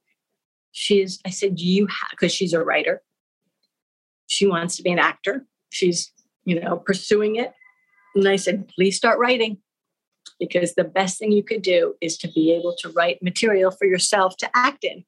she's, 0.71 1.19
I 1.23 1.29
said, 1.29 1.59
you 1.59 1.85
have, 1.85 2.09
because 2.11 2.33
she's 2.33 2.53
a 2.53 2.63
writer. 2.63 3.03
She 4.27 4.47
wants 4.47 4.75
to 4.77 4.83
be 4.83 4.91
an 4.91 4.97
actor. 4.97 5.45
She's, 5.69 6.11
you 6.45 6.59
know, 6.59 6.77
pursuing 6.77 7.35
it. 7.35 7.53
And 8.15 8.27
I 8.27 8.37
said, 8.37 8.67
please 8.69 8.97
start 8.97 9.19
writing 9.19 9.59
because 10.39 10.73
the 10.73 10.83
best 10.83 11.19
thing 11.19 11.31
you 11.31 11.43
could 11.43 11.61
do 11.61 11.93
is 12.01 12.17
to 12.17 12.27
be 12.27 12.51
able 12.51 12.75
to 12.79 12.89
write 12.89 13.21
material 13.21 13.69
for 13.69 13.85
yourself 13.85 14.35
to 14.37 14.49
act 14.55 14.83
in 14.83 15.05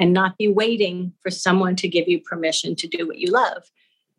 and 0.00 0.14
not 0.14 0.38
be 0.38 0.48
waiting 0.48 1.12
for 1.22 1.30
someone 1.30 1.76
to 1.76 1.86
give 1.86 2.08
you 2.08 2.20
permission 2.20 2.74
to 2.74 2.88
do 2.88 3.06
what 3.06 3.18
you 3.18 3.30
love. 3.30 3.62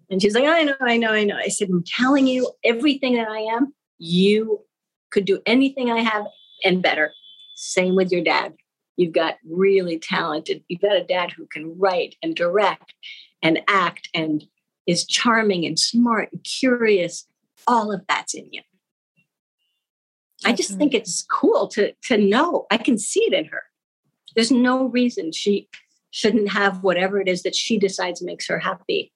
And 0.09 0.21
she's 0.21 0.35
like, 0.35 0.45
I 0.45 0.63
know, 0.63 0.75
I 0.79 0.97
know, 0.97 1.11
I 1.11 1.23
know. 1.23 1.37
I 1.37 1.47
said, 1.47 1.69
I'm 1.69 1.83
telling 1.83 2.27
you, 2.27 2.51
everything 2.63 3.15
that 3.15 3.27
I 3.27 3.39
am, 3.39 3.73
you 3.97 4.61
could 5.09 5.25
do 5.25 5.41
anything 5.45 5.89
I 5.89 6.01
have 6.01 6.25
and 6.63 6.83
better. 6.83 7.13
Same 7.55 7.95
with 7.95 8.11
your 8.11 8.23
dad. 8.23 8.53
You've 8.95 9.13
got 9.13 9.37
really 9.49 9.97
talented, 9.97 10.63
you've 10.67 10.81
got 10.81 10.95
a 10.95 11.03
dad 11.03 11.31
who 11.31 11.47
can 11.47 11.77
write 11.79 12.15
and 12.21 12.35
direct 12.35 12.93
and 13.41 13.61
act 13.67 14.09
and 14.13 14.43
is 14.85 15.05
charming 15.05 15.65
and 15.65 15.79
smart 15.79 16.29
and 16.31 16.43
curious. 16.43 17.25
All 17.67 17.91
of 17.91 18.01
that's 18.07 18.33
in 18.33 18.47
you. 18.51 18.61
I 20.43 20.53
just 20.53 20.77
think 20.77 20.93
it's 20.93 21.23
cool 21.31 21.67
to 21.69 21.93
to 22.05 22.17
know. 22.17 22.65
I 22.71 22.77
can 22.77 22.97
see 22.97 23.21
it 23.21 23.33
in 23.33 23.45
her. 23.45 23.61
There's 24.35 24.51
no 24.51 24.85
reason 24.85 25.31
she 25.31 25.67
shouldn't 26.11 26.51
have 26.51 26.83
whatever 26.83 27.19
it 27.19 27.27
is 27.27 27.43
that 27.43 27.55
she 27.55 27.77
decides 27.77 28.21
makes 28.21 28.47
her 28.47 28.59
happy. 28.59 29.11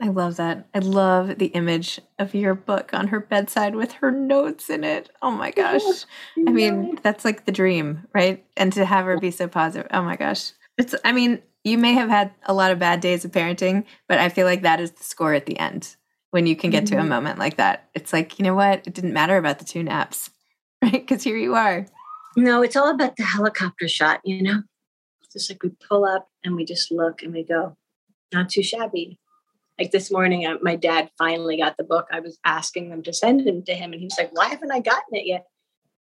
I 0.00 0.08
love 0.08 0.36
that. 0.36 0.66
I 0.74 0.80
love 0.80 1.38
the 1.38 1.46
image 1.46 2.00
of 2.18 2.34
your 2.34 2.54
book 2.54 2.92
on 2.92 3.08
her 3.08 3.20
bedside 3.20 3.74
with 3.74 3.92
her 3.92 4.10
notes 4.10 4.68
in 4.68 4.84
it. 4.84 5.08
Oh 5.22 5.30
my 5.30 5.50
gosh. 5.50 6.04
I 6.36 6.50
mean, 6.50 6.98
that's 7.02 7.24
like 7.24 7.46
the 7.46 7.52
dream, 7.52 8.06
right? 8.12 8.44
And 8.58 8.72
to 8.74 8.84
have 8.84 9.06
her 9.06 9.18
be 9.18 9.30
so 9.30 9.48
positive. 9.48 9.88
Oh 9.90 10.02
my 10.02 10.16
gosh. 10.16 10.52
It's 10.76 10.94
I 11.02 11.12
mean, 11.12 11.40
you 11.64 11.78
may 11.78 11.94
have 11.94 12.10
had 12.10 12.30
a 12.44 12.52
lot 12.52 12.72
of 12.72 12.78
bad 12.78 13.00
days 13.00 13.24
of 13.24 13.32
parenting, 13.32 13.84
but 14.06 14.18
I 14.18 14.28
feel 14.28 14.46
like 14.46 14.62
that 14.62 14.80
is 14.80 14.92
the 14.92 15.04
score 15.04 15.32
at 15.32 15.46
the 15.46 15.58
end 15.58 15.96
when 16.30 16.46
you 16.46 16.56
can 16.56 16.70
get 16.70 16.84
mm-hmm. 16.84 16.94
to 16.94 16.98
a 16.98 17.00
mm-hmm. 17.00 17.08
moment 17.08 17.38
like 17.38 17.56
that. 17.56 17.88
It's 17.94 18.12
like, 18.12 18.38
you 18.38 18.44
know 18.44 18.54
what? 18.54 18.86
It 18.86 18.92
didn't 18.92 19.14
matter 19.14 19.38
about 19.38 19.58
the 19.58 19.64
two 19.64 19.82
naps, 19.82 20.28
right? 20.82 20.92
Because 20.92 21.22
here 21.22 21.38
you 21.38 21.54
are. 21.54 21.86
No, 22.36 22.62
it's 22.62 22.76
all 22.76 22.90
about 22.90 23.16
the 23.16 23.24
helicopter 23.24 23.88
shot, 23.88 24.20
you 24.24 24.42
know? 24.42 24.62
Just 25.32 25.50
like 25.50 25.62
we 25.62 25.70
pull 25.88 26.04
up 26.04 26.28
and 26.44 26.54
we 26.54 26.64
just 26.64 26.92
look 26.92 27.22
and 27.22 27.32
we 27.32 27.42
go, 27.42 27.76
not 28.32 28.48
too 28.48 28.62
shabby 28.62 29.18
like 29.78 29.90
this 29.90 30.10
morning, 30.10 30.46
uh, 30.46 30.56
my 30.62 30.76
dad 30.76 31.10
finally 31.18 31.58
got 31.58 31.76
the 31.76 31.84
book. 31.84 32.06
I 32.10 32.20
was 32.20 32.38
asking 32.44 32.90
them 32.90 33.02
to 33.02 33.12
send 33.12 33.46
it 33.46 33.66
to 33.66 33.74
him, 33.74 33.92
and 33.92 34.00
he's 34.00 34.16
like, 34.18 34.30
"Why 34.34 34.46
haven't 34.46 34.72
I 34.72 34.80
gotten 34.80 35.14
it 35.14 35.26
yet?" 35.26 35.46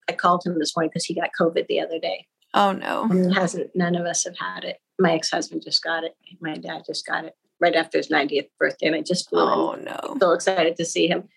I 0.09 0.13
called 0.13 0.43
him 0.45 0.57
this 0.57 0.75
morning 0.75 0.89
because 0.89 1.05
he 1.05 1.13
got 1.13 1.32
COVID 1.39 1.67
the 1.67 1.82
other 1.82 1.99
day. 1.99 2.28
Oh 2.53 2.71
no. 2.71 3.03
And 3.09 3.34
hasn't 3.36 3.71
none 3.75 3.95
of 3.95 4.05
us 4.05 4.23
have 4.23 4.38
had 4.38 4.63
it. 4.63 4.78
My 4.97 5.11
ex-husband 5.13 5.63
just 5.65 5.84
got 5.84 6.05
it. 6.05 6.15
My 6.39 6.55
dad 6.55 6.84
just 6.88 7.05
got 7.05 7.25
it 7.25 7.34
right 7.59 7.75
after 7.75 7.97
his 7.97 8.07
90th 8.07 8.47
birthday. 8.57 8.88
And 8.88 8.95
I 8.95 9.01
just 9.01 9.30
flew 9.30 9.41
Oh 9.41 9.73
in. 9.73 9.84
no. 9.84 10.15
So 10.19 10.32
excited 10.32 10.78
to 10.78 10.86
see 10.86 11.07
him. 11.07 11.28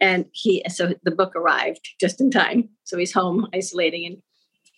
And 0.00 0.26
he 0.32 0.64
so 0.68 0.92
the 1.04 1.12
book 1.12 1.36
arrived 1.36 1.88
just 2.00 2.20
in 2.20 2.32
time. 2.32 2.70
So 2.82 2.98
he's 2.98 3.12
home 3.12 3.46
isolating 3.54 4.06
and 4.06 4.22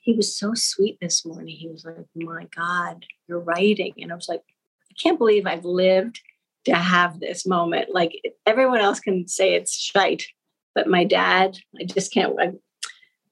he 0.01 0.15
was 0.15 0.37
so 0.37 0.55
sweet 0.55 0.99
this 1.01 1.25
morning. 1.25 1.57
He 1.57 1.69
was 1.69 1.85
like, 1.85 1.97
My 2.15 2.47
God, 2.57 3.05
you're 3.29 3.41
writing. 3.41 3.95
And 3.99 4.13
I 4.13 4.15
was 4.15 4.29
like, 4.29 4.43
I 4.91 4.95
can't 5.03 5.19
believe 5.19 5.47
I've 5.47 5.65
lived 5.65 6.21
to 6.65 6.75
have 6.75 7.21
this 7.21 7.47
moment. 7.47 7.91
Like 7.93 8.13
everyone 8.47 8.81
else 8.81 9.01
can 9.01 9.29
say 9.29 9.55
it's 9.55 9.77
shite, 9.77 10.27
but 10.75 10.89
my 10.89 11.05
dad, 11.05 11.59
I 11.81 11.85
just 11.85 12.13
can't. 12.13 12.39
I, 12.41 12.53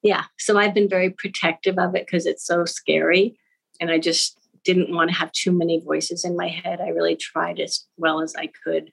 yeah. 0.03 0.25
So 0.39 0.59
I've 0.59 0.75
been 0.75 0.89
very 0.89 1.11
protective 1.11 1.79
of 1.79 1.95
it 1.95 2.07
because 2.07 2.27
it's 2.27 2.47
so 2.47 2.65
scary. 2.65 3.39
And 3.81 3.91
I 3.91 3.99
just 3.99 4.39
didn't 4.65 4.95
want 4.95 5.11
to 5.11 5.17
have 5.17 5.33
too 5.33 5.53
many 5.53 5.81
voices 5.81 6.25
in 6.25 6.37
my 6.37 6.49
head. 6.49 6.81
I 6.81 6.89
really 6.89 7.17
tried 7.17 7.61
as 7.61 7.87
well 7.97 8.21
as 8.21 8.35
I 8.37 8.51
could 8.65 8.91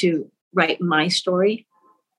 to 0.00 0.30
write 0.54 0.80
my 0.80 1.08
story 1.08 1.66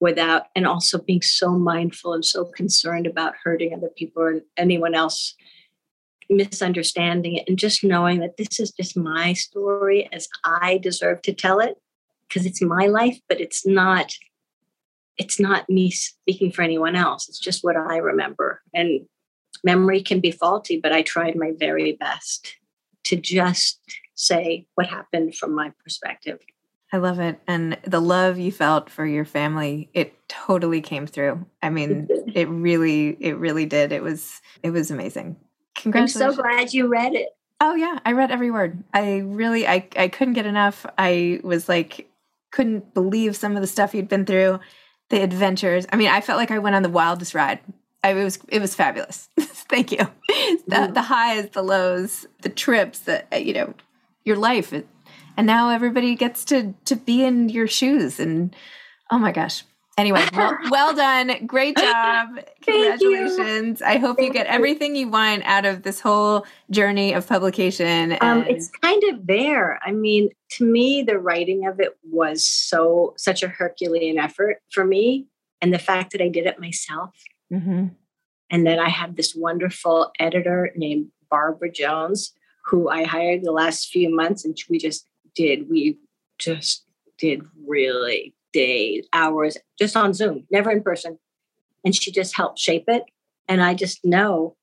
without, 0.03 0.47
and 0.53 0.67
also 0.67 0.99
being 0.99 1.21
so 1.21 1.51
mindful 1.51 2.13
and 2.13 2.25
so 2.25 2.43
concerned 2.43 3.07
about 3.07 3.35
hurting 3.41 3.73
other 3.73 3.87
people 3.87 4.21
or 4.21 4.41
anyone 4.57 4.93
else 4.93 5.33
misunderstanding 6.29 7.35
it 7.35 7.47
and 7.47 7.57
just 7.57 7.85
knowing 7.85 8.19
that 8.19 8.35
this 8.35 8.59
is 8.59 8.71
just 8.71 8.97
my 8.97 9.31
story 9.31 10.09
as 10.11 10.27
I 10.43 10.77
deserve 10.77 11.21
to 11.21 11.33
tell 11.33 11.61
it 11.61 11.75
because 12.27 12.45
it's 12.45 12.61
my 12.61 12.85
life, 12.85 13.17
but 13.29 13.39
it's 13.39 13.65
not 13.65 14.13
it's 15.17 15.39
not 15.39 15.69
me 15.69 15.89
speaking 15.89 16.51
for 16.51 16.63
anyone 16.63 16.97
else. 16.97 17.29
It's 17.29 17.39
just 17.39 17.63
what 17.63 17.77
I 17.77 17.97
remember. 17.97 18.61
And 18.73 19.05
memory 19.63 20.01
can 20.01 20.19
be 20.19 20.31
faulty, 20.31 20.79
but 20.81 20.91
I 20.91 21.01
tried 21.01 21.37
my 21.37 21.51
very 21.57 21.93
best 21.93 22.57
to 23.05 23.15
just 23.15 23.79
say 24.15 24.65
what 24.75 24.87
happened 24.87 25.35
from 25.35 25.55
my 25.55 25.71
perspective. 25.81 26.39
I 26.93 26.97
love 26.97 27.19
it. 27.19 27.39
And 27.47 27.75
the 27.83 27.99
love 27.99 28.37
you 28.37 28.51
felt 28.51 28.87
for 28.87 29.03
your 29.03 29.25
family, 29.25 29.89
it 29.95 30.13
totally 30.29 30.79
came 30.79 31.07
through. 31.07 31.43
I 31.63 31.71
mean, 31.71 32.07
it 32.35 32.47
really, 32.47 33.17
it 33.19 33.35
really 33.37 33.65
did. 33.65 33.91
It 33.91 34.03
was, 34.03 34.41
it 34.61 34.69
was 34.69 34.91
amazing. 34.91 35.35
Congratulations. 35.73 36.21
I'm 36.21 36.33
so 36.33 36.41
glad 36.41 36.71
you 36.71 36.87
read 36.87 37.15
it. 37.15 37.29
Oh 37.59 37.73
yeah, 37.73 37.97
I 38.05 38.11
read 38.11 38.29
every 38.29 38.51
word. 38.51 38.83
I 38.93 39.19
really, 39.19 39.67
I, 39.67 39.87
I 39.97 40.07
couldn't 40.07 40.35
get 40.35 40.45
enough. 40.45 40.85
I 40.95 41.39
was 41.43 41.67
like, 41.67 42.07
couldn't 42.51 42.93
believe 42.93 43.35
some 43.35 43.55
of 43.55 43.61
the 43.61 43.67
stuff 43.67 43.95
you'd 43.95 44.07
been 44.07 44.25
through, 44.25 44.59
the 45.09 45.23
adventures. 45.23 45.87
I 45.91 45.95
mean, 45.95 46.09
I 46.09 46.21
felt 46.21 46.37
like 46.37 46.51
I 46.51 46.59
went 46.59 46.75
on 46.75 46.83
the 46.83 46.89
wildest 46.89 47.33
ride. 47.33 47.59
I, 48.03 48.11
it 48.11 48.23
was, 48.23 48.37
it 48.49 48.59
was 48.59 48.75
fabulous. 48.75 49.29
Thank 49.39 49.91
you. 49.91 49.97
The, 49.97 50.75
mm-hmm. 50.75 50.93
the 50.93 51.01
highs, 51.01 51.49
the 51.49 51.63
lows, 51.63 52.27
the 52.41 52.49
trips, 52.49 52.99
the 52.99 53.23
you 53.35 53.53
know, 53.53 53.73
your 54.25 54.37
life, 54.37 54.73
it, 54.73 54.87
and 55.37 55.47
now 55.47 55.69
everybody 55.69 56.15
gets 56.15 56.45
to 56.45 56.73
to 56.85 56.95
be 56.95 57.23
in 57.23 57.49
your 57.49 57.67
shoes. 57.67 58.19
And 58.19 58.55
oh 59.11 59.19
my 59.19 59.31
gosh. 59.31 59.63
Anyway, 59.95 60.25
well, 60.33 60.57
well 60.71 60.95
done. 60.95 61.45
Great 61.45 61.77
job. 61.77 62.29
Thank. 62.65 62.99
Congratulations. 62.99 63.81
I 63.81 63.97
hope 63.99 64.19
you 64.19 64.31
get 64.33 64.47
everything 64.47 64.95
you 64.95 65.07
want 65.07 65.43
out 65.45 65.65
of 65.65 65.83
this 65.83 65.99
whole 65.99 66.45
journey 66.71 67.13
of 67.13 67.27
publication. 67.27 68.17
Um, 68.21 68.43
it's 68.47 68.69
kind 68.69 69.03
of 69.11 69.27
there. 69.27 69.79
I 69.85 69.91
mean, 69.91 70.29
to 70.53 70.65
me, 70.65 71.03
the 71.03 71.19
writing 71.19 71.67
of 71.67 71.79
it 71.79 71.95
was 72.03 72.43
so 72.45 73.13
such 73.17 73.43
a 73.43 73.47
Herculean 73.47 74.17
effort 74.17 74.61
for 74.71 74.83
me, 74.83 75.27
and 75.61 75.71
the 75.71 75.79
fact 75.79 76.11
that 76.13 76.21
I 76.21 76.27
did 76.29 76.47
it 76.47 76.59
myself, 76.59 77.11
Mhm. 77.51 77.91
and 78.49 78.65
then 78.65 78.79
I 78.79 78.89
had 78.89 79.15
this 79.15 79.35
wonderful 79.35 80.11
editor 80.19 80.71
named 80.75 81.11
Barbara 81.29 81.71
Jones, 81.71 82.33
who 82.65 82.89
I 82.89 83.03
hired 83.03 83.43
the 83.43 83.51
last 83.51 83.89
few 83.89 84.13
months, 84.13 84.43
and 84.43 84.57
we 84.69 84.79
just 84.79 85.07
did 85.35 85.69
we 85.69 85.97
just 86.39 86.85
did 87.17 87.43
really 87.67 88.35
days, 88.51 89.07
hours, 89.13 89.57
just 89.79 89.95
on 89.95 90.13
Zoom, 90.13 90.45
never 90.51 90.71
in 90.71 90.83
person, 90.83 91.19
and 91.83 91.95
she 91.95 92.11
just 92.11 92.35
helped 92.35 92.59
shape 92.59 92.85
it. 92.87 93.03
And 93.47 93.61
I 93.61 93.73
just 93.73 94.05
know 94.05 94.55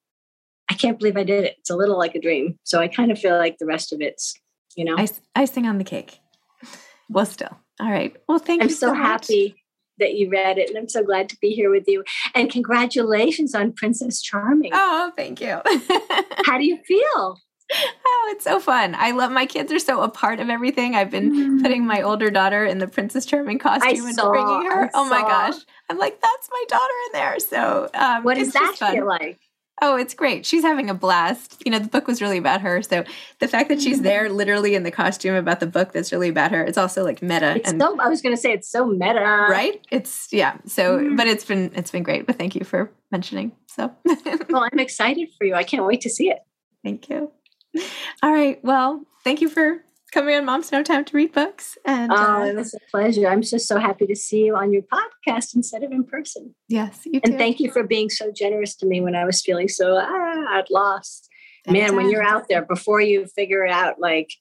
I 0.71 0.75
can't 0.75 0.99
believe 0.99 1.17
I 1.17 1.25
did 1.25 1.45
it. 1.45 1.57
It's 1.59 1.71
a 1.71 1.77
little 1.77 1.99
like 1.99 2.15
a 2.15 2.21
dream. 2.21 2.59
So 2.65 2.81
I 2.81 2.89
kind 2.89 3.11
of 3.11 3.19
feel 3.19 3.37
like 3.37 3.59
the 3.59 3.67
rest 3.67 3.93
of 3.93 4.01
it's, 4.01 4.35
you 4.77 4.85
know, 4.85 4.97
icing 5.35 5.67
on 5.67 5.79
the 5.79 5.85
cake. 5.85 6.21
Well, 7.13 7.27
still. 7.27 7.59
All 7.81 7.91
right. 7.91 8.17
Well, 8.29 8.39
thank 8.39 8.63
you. 8.63 8.69
I'm 8.69 8.71
so 8.73 8.87
so, 8.87 8.95
happy 8.95 9.57
that 9.99 10.15
you 10.15 10.31
read 10.31 10.59
it. 10.59 10.69
And 10.69 10.79
I'm 10.79 10.89
so 10.89 11.03
glad 11.03 11.29
to 11.31 11.37
be 11.41 11.51
here 11.51 11.69
with 11.69 11.89
you. 11.89 12.05
And 12.37 12.49
congratulations 12.49 13.53
on 13.53 13.73
Princess 13.73 14.23
Charming. 14.23 14.71
Oh, 14.73 15.11
thank 15.17 15.41
you. 15.41 15.61
How 16.47 16.57
do 16.57 16.65
you 16.65 16.79
feel? 16.87 17.37
Oh, 18.13 18.33
it's 18.35 18.45
so 18.45 18.61
fun. 18.61 18.95
I 18.99 19.13
love 19.13 19.31
my 19.33 19.47
kids 19.47 19.73
are 19.73 19.79
so 19.79 20.03
a 20.03 20.09
part 20.09 20.41
of 20.41 20.51
everything. 20.51 20.95
I've 20.95 21.11
been 21.11 21.63
putting 21.63 21.87
my 21.87 22.03
older 22.03 22.29
daughter 22.31 22.65
in 22.65 22.79
the 22.79 22.87
Princess 22.87 23.25
Charming 23.25 23.59
costume 23.59 24.05
and 24.07 24.15
saw- 24.15 24.31
bringing 24.31 24.71
her. 24.71 24.85
I 24.87 24.91
oh 24.95 25.09
my 25.09 25.21
gosh. 25.23 25.55
I'm 25.89 25.97
like, 25.99 26.21
that's 26.21 26.49
my 26.51 26.65
daughter 26.69 26.95
in 27.07 27.13
there. 27.13 27.41
So, 27.41 27.89
um, 27.95 28.25
What 28.25 28.37
does 28.37 28.53
that 28.53 28.77
feel 28.79 29.07
like? 29.07 29.39
Oh, 29.83 29.97
it's 29.97 30.13
great. 30.13 30.45
She's 30.45 30.63
having 30.63 30.91
a 30.91 30.95
blast. 30.95 31.63
You 31.65 31.73
know, 31.73 31.79
the 31.79 31.89
book 31.89 32.07
was 32.07 32.21
really 32.21 32.37
about 32.37 32.61
her. 32.61 32.83
So 32.83 33.05
the 33.39 33.49
fact 33.49 33.69
that 33.71 33.81
she's 33.81 34.03
there 34.03 34.29
literally 34.29 34.75
in 34.75 34.83
the 34.83 34.91
costume 34.91 35.35
about 35.37 35.61
the 35.61 35.67
book 35.67 35.93
that's 35.93 36.13
really 36.13 36.29
about 36.29 36.51
her, 36.51 36.63
it's 36.63 36.77
also 36.77 37.03
like 37.05 37.23
meta 37.23 37.57
It's 37.57 37.71
and 37.71 37.81
so, 37.81 37.99
I 37.99 38.09
was 38.09 38.21
going 38.21 38.35
to 38.35 38.41
say 38.41 38.53
it's 38.53 38.69
so 38.71 38.85
meta. 38.87 39.47
right? 39.49 39.81
It's 39.91 40.29
yeah. 40.33 40.59
So 40.67 40.99
Mm-hmm. 40.99 41.17
but 41.17 41.27
it's 41.29 41.45
been 41.47 41.73
it's 41.75 41.91
been 41.91 42.03
great. 42.03 42.27
But 42.27 42.37
thank 42.37 42.55
you 42.55 42.65
for 42.65 42.91
mentioning. 43.11 43.53
So 43.69 43.91
Well, 44.51 44.69
I'm 44.71 44.79
excited 44.79 45.29
for 45.39 45.45
you. 45.47 45.55
I 45.55 45.63
can't 45.65 45.87
wait 45.87 46.03
to 46.03 46.11
see 46.11 46.29
it. 46.29 46.39
thank 46.85 47.09
you. 47.09 47.33
All 48.23 48.33
right. 48.33 48.63
Well, 48.65 49.05
thank 49.25 49.41
you 49.41 49.49
for 49.49 49.85
coming 50.13 50.35
on 50.35 50.45
Mom's 50.45 50.73
No 50.73 50.83
Time 50.83 51.05
to 51.05 51.17
Read 51.17 51.33
Books. 51.33 51.79
And 51.85 52.11
Oh, 52.13 52.17
uh, 52.17 52.45
it 52.47 52.57
was 52.57 52.75
a 52.75 52.79
pleasure. 52.91 53.29
I'm 53.29 53.43
just 53.43 53.69
so 53.69 53.79
happy 53.79 54.07
to 54.07 54.17
see 54.17 54.45
you 54.47 54.57
on 54.57 54.73
your 54.73 54.83
podcast 54.83 55.55
instead 55.55 55.83
of 55.85 55.93
in 55.93 56.05
person. 56.05 56.55
yes, 56.69 57.03
you 57.05 57.21
And 57.23 57.33
too. 57.35 57.39
thank 57.39 57.61
you 57.61 57.71
for 57.71 57.83
being 57.85 58.11
so 58.11 58.33
generous 58.33 58.75
to 58.77 58.87
me 58.87 59.01
when 59.01 59.15
I 59.15 59.25
was 59.25 59.41
feeling 59.41 59.69
so 59.69 59.97
ah, 60.01 60.59
at 60.59 60.71
loss. 60.71 61.23
Man, 61.69 61.95
when 61.95 62.11
you're 62.11 62.23
out 62.25 62.49
there, 62.49 62.63
before 62.65 63.01
you 63.03 63.27
figure 63.27 63.65
it 63.67 63.71
out, 63.71 64.01
like, 64.01 64.33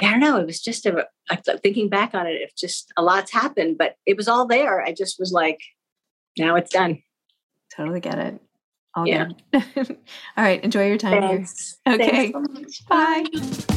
I 0.00 0.10
don't 0.10 0.20
know, 0.20 0.38
it 0.38 0.46
was 0.46 0.60
just 0.60 0.86
a, 0.86 1.06
thinking 1.62 1.88
back 1.90 2.14
on 2.14 2.26
it, 2.26 2.40
it's 2.40 2.58
just 2.58 2.90
a 2.96 3.02
lot's 3.02 3.30
happened, 3.30 3.76
but 3.78 3.96
it 4.06 4.16
was 4.16 4.26
all 4.26 4.46
there. 4.46 4.80
I 4.80 4.92
just 4.92 5.18
was 5.20 5.32
like, 5.32 5.60
now 6.38 6.56
it's 6.56 6.70
done. 6.70 7.02
Totally 7.76 8.00
get 8.00 8.18
it. 8.18 8.40
All 8.94 9.06
Yeah. 9.06 9.28
good. 9.52 9.62
All 10.36 10.44
right. 10.44 10.62
Enjoy 10.62 10.86
your 10.86 10.98
time 10.98 11.20
Thanks. 11.20 11.78
here. 11.84 11.94
Okay. 11.94 12.32
Thanks 12.32 12.32
so 12.32 12.40
much. 12.52 12.86
Bye. 13.68 13.76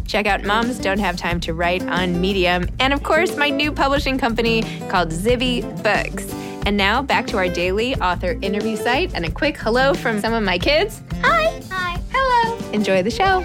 Check 0.11 0.25
out 0.25 0.43
Moms 0.43 0.77
Don't 0.77 0.99
Have 0.99 1.15
Time 1.15 1.39
to 1.39 1.53
Write 1.53 1.83
on 1.83 2.19
Medium. 2.19 2.67
And 2.81 2.91
of 2.91 3.01
course, 3.01 3.37
my 3.37 3.49
new 3.49 3.71
publishing 3.71 4.17
company 4.17 4.61
called 4.89 5.07
Zibby 5.07 5.61
Books. 5.83 6.29
And 6.65 6.75
now 6.75 7.01
back 7.01 7.27
to 7.27 7.37
our 7.37 7.47
daily 7.47 7.95
author 7.95 8.37
interview 8.41 8.75
site 8.75 9.15
and 9.15 9.23
a 9.23 9.31
quick 9.31 9.55
hello 9.55 9.93
from 9.93 10.19
some 10.19 10.33
of 10.33 10.43
my 10.43 10.57
kids. 10.57 11.01
Hi. 11.21 11.61
Hi. 11.71 11.97
Hello. 12.11 12.71
Enjoy 12.73 13.01
the 13.01 13.09
show. 13.09 13.39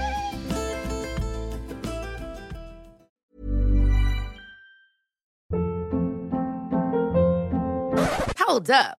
Hold 8.40 8.70
up. 8.72 8.98